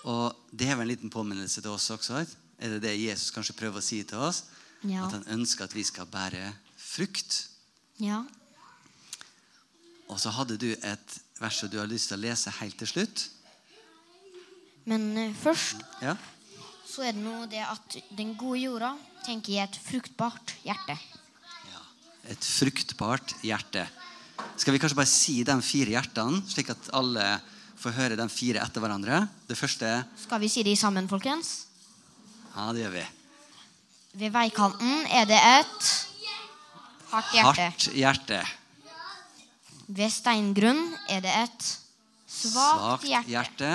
Og 0.06 0.36
det 0.52 0.68
er 0.70 0.78
vel 0.78 0.86
en 0.86 0.94
liten 0.94 1.14
påminnelse 1.14 1.64
til 1.64 1.74
oss 1.74 1.90
også. 1.96 2.26
Er 2.60 2.76
det 2.76 2.84
det 2.84 2.94
Jesus 3.00 3.34
kanskje 3.34 3.58
prøver 3.58 3.82
å 3.82 3.86
si 3.86 4.04
til 4.08 4.22
oss? 4.22 4.44
Ja. 4.84 5.06
At 5.08 5.14
han 5.18 5.28
ønsker 5.40 5.66
at 5.66 5.74
vi 5.76 5.84
skal 5.84 6.06
bære 6.06 6.54
frukt. 6.78 7.48
ja. 8.00 8.24
Og 10.08 10.20
så 10.22 10.30
hadde 10.30 10.58
du 10.62 10.68
et 10.70 11.14
vers 11.42 11.56
som 11.58 11.70
du 11.70 11.80
har 11.80 11.88
lyst 11.90 12.12
til 12.12 12.20
å 12.20 12.22
lese 12.28 12.52
helt 12.60 12.78
til 12.78 12.88
slutt. 12.88 13.24
Men 14.86 15.08
eh, 15.18 15.32
først 15.34 15.82
Ja? 16.04 16.14
så 16.86 17.02
er 17.08 17.16
det 17.18 17.24
noe 17.26 17.48
det 17.50 17.64
at 17.66 17.96
den 18.16 18.36
gode 18.38 18.60
jorda 18.62 18.92
tenker 19.26 19.56
i 19.56 19.58
et 19.64 19.76
fruktbart 19.82 20.54
hjerte. 20.64 20.94
ja. 21.72 21.82
Et 22.30 22.46
fruktbart 22.46 23.34
hjerte. 23.44 23.88
Skal 24.62 24.74
vi 24.76 24.80
kanskje 24.80 24.96
bare 25.02 25.10
si 25.10 25.40
de 25.44 25.56
fire 25.66 25.90
hjertene, 25.98 26.44
slik 26.48 26.70
at 26.70 26.90
alle 26.94 27.26
får 27.82 27.92
høre 27.98 28.16
de 28.22 28.30
fire 28.30 28.62
etter 28.62 28.80
hverandre? 28.86 29.24
Det 29.50 29.58
første 29.58 29.90
Skal 30.22 30.40
vi 30.46 30.48
si 30.54 30.64
de 30.64 30.76
sammen, 30.78 31.10
folkens? 31.10 31.66
Ja, 32.56 32.70
det 32.72 32.86
gjør 32.86 32.94
vi. 33.02 33.06
Ved 34.16 34.32
veikanten 34.32 35.08
er 35.12 35.26
det 35.28 35.38
et 35.38 35.88
hardt 37.12 37.32
hjerte. 37.36 37.64
Hardt 37.66 37.88
hjerte. 37.92 38.38
Ved 39.88 40.12
steingrunn 40.14 40.86
er 41.12 41.24
det 41.26 41.34
et 41.44 41.66
svakt 42.32 43.04
hjerte. 43.10 43.30
hjerte. 43.30 43.72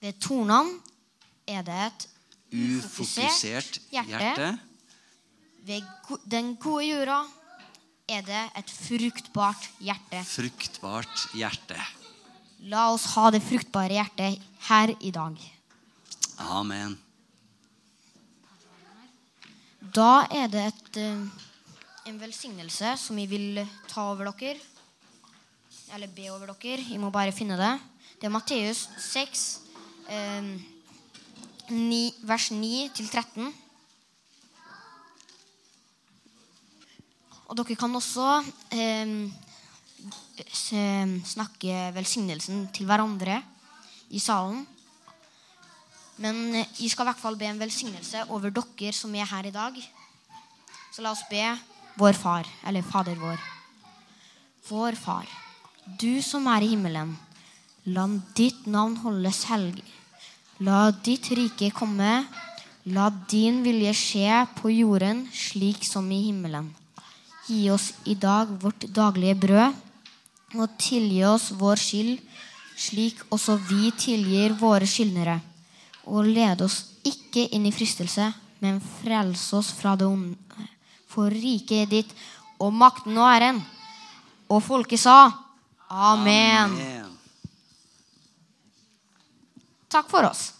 Ved 0.00 0.16
tornene 0.22 0.78
er 1.46 1.66
det 1.66 1.80
et 1.88 2.06
Ufokusert 2.48 3.76
hjerte. 3.92 4.58
Ved 5.68 5.84
den 6.24 6.54
gode 6.56 6.86
jorda 6.88 7.18
er 8.08 8.22
det 8.24 8.44
et 8.56 8.72
fruktbart 8.72 9.68
hjerte. 9.84 10.22
Fruktbart 10.24 11.26
hjerte. 11.36 11.76
La 12.72 12.88
oss 12.94 13.04
ha 13.18 13.28
det 13.30 13.42
fruktbare 13.44 14.00
hjertet 14.00 14.40
her 14.70 14.94
i 15.04 15.12
dag. 15.12 15.36
Amen. 16.38 16.96
Da 19.94 20.26
er 20.34 20.48
det 20.52 20.62
et, 20.68 20.96
eh, 21.00 21.20
en 22.10 22.18
velsignelse 22.20 22.96
som 22.98 23.16
vi 23.16 23.24
vil 23.26 23.66
ta 23.88 24.10
over 24.12 24.32
dere. 24.36 24.60
Eller 25.94 26.08
be 26.08 26.28
over 26.30 26.52
dere. 26.52 26.84
Vi 26.84 26.98
må 26.98 27.10
bare 27.10 27.32
finne 27.32 27.56
det. 27.56 27.80
Det 28.20 28.26
er 28.26 28.34
Matteus 28.34 28.88
6, 28.98 29.60
eh, 30.08 30.42
9, 31.70 32.14
vers 32.22 32.50
9-13. 32.50 33.54
Og 37.48 37.56
dere 37.56 37.76
kan 37.76 37.94
også 37.94 38.44
eh, 38.70 39.30
snakke 41.24 41.94
velsignelsen 41.94 42.68
til 42.74 42.84
hverandre 42.84 43.42
i 44.10 44.18
salen. 44.18 44.66
Men 46.22 46.54
eh, 46.54 46.66
jeg 46.78 46.92
skal 46.92 47.06
i 47.06 47.10
hvert 47.12 47.22
fall 47.22 47.38
be 47.38 47.48
en 47.48 47.60
velsignelse 47.60 48.24
over 48.34 48.50
dere 48.54 48.94
som 48.96 49.14
er 49.14 49.28
her 49.30 49.48
i 49.48 49.54
dag. 49.54 49.78
Så 50.92 51.04
la 51.04 51.12
oss 51.14 51.24
be 51.30 51.44
vår 51.98 52.14
far, 52.18 52.46
eller 52.66 52.82
Fader 52.86 53.18
vår. 53.18 53.38
Vår 54.68 54.98
far, 54.98 55.26
du 55.98 56.20
som 56.22 56.46
er 56.50 56.66
i 56.66 56.72
himmelen. 56.74 57.14
La 57.88 58.04
ditt 58.36 58.66
navn 58.66 58.98
holdes 59.00 59.44
helg. 59.48 59.80
La 60.60 60.90
ditt 60.90 61.30
rike 61.38 61.70
komme. 61.72 62.26
La 62.88 63.08
din 63.30 63.62
vilje 63.64 63.94
skje 63.96 64.42
på 64.58 64.70
jorden 64.72 65.26
slik 65.34 65.84
som 65.86 66.06
i 66.12 66.22
himmelen. 66.26 66.70
Gi 67.48 67.68
oss 67.72 67.92
i 68.04 68.14
dag 68.14 68.50
vårt 68.62 68.86
daglige 68.92 69.38
brød, 69.46 69.76
og 70.56 70.76
tilgi 70.80 71.22
oss 71.28 71.50
vår 71.60 71.80
skyld, 71.80 72.18
slik 72.76 73.20
også 73.34 73.56
vi 73.68 73.90
tilgir 73.96 74.56
våre 74.60 74.88
skyldnere. 74.88 75.38
Og 76.08 76.24
led 76.24 76.62
oss 76.64 76.80
ikke 77.04 77.44
inn 77.52 77.66
i 77.68 77.72
fristelse, 77.74 78.30
men 78.64 78.80
frels 78.80 79.44
oss 79.56 79.72
fra 79.76 79.94
det 79.98 80.08
onde. 80.08 80.36
For 81.08 81.32
riket 81.32 81.84
er 81.84 81.90
ditt, 81.90 82.14
og 82.58 82.72
makten 82.74 83.16
og 83.18 83.28
æren. 83.28 83.60
Og 84.48 84.62
folket 84.64 85.00
sa 85.00 85.18
Amen. 85.88 86.72
Amen. 86.72 87.12
Takk 89.88 90.08
for 90.10 90.28
oss. 90.28 90.50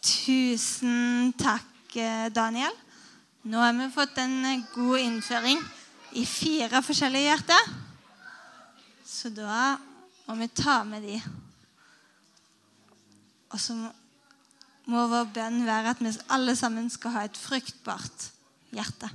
Tusen 0.00 1.34
takk, 1.36 1.96
eh, 1.96 2.30
Daniel. 2.32 2.72
Nå 3.44 3.60
har 3.60 3.72
vi 3.76 3.90
fått 3.92 4.16
en 4.22 4.44
eh, 4.44 4.64
god 4.74 4.98
innføring 5.00 5.60
i 6.12 6.24
fire 6.26 6.82
forskjellige 6.82 7.28
hjerter. 7.30 7.70
Så 9.06 9.30
da 9.34 9.76
må 10.26 10.36
vi 10.38 10.48
ta 10.54 10.82
med 10.86 11.02
de. 11.02 11.16
Og 13.50 13.60
så 13.60 13.74
må- 13.74 13.94
vår 14.86 15.24
bønn 15.34 15.64
være 15.66 15.90
at 15.90 16.00
vi 16.02 16.12
alle 16.28 16.56
sammen 16.56 16.90
skal 16.90 17.10
ha 17.10 17.24
et 17.24 17.36
fruktbart 17.36 18.30
hjerte. 18.72 19.10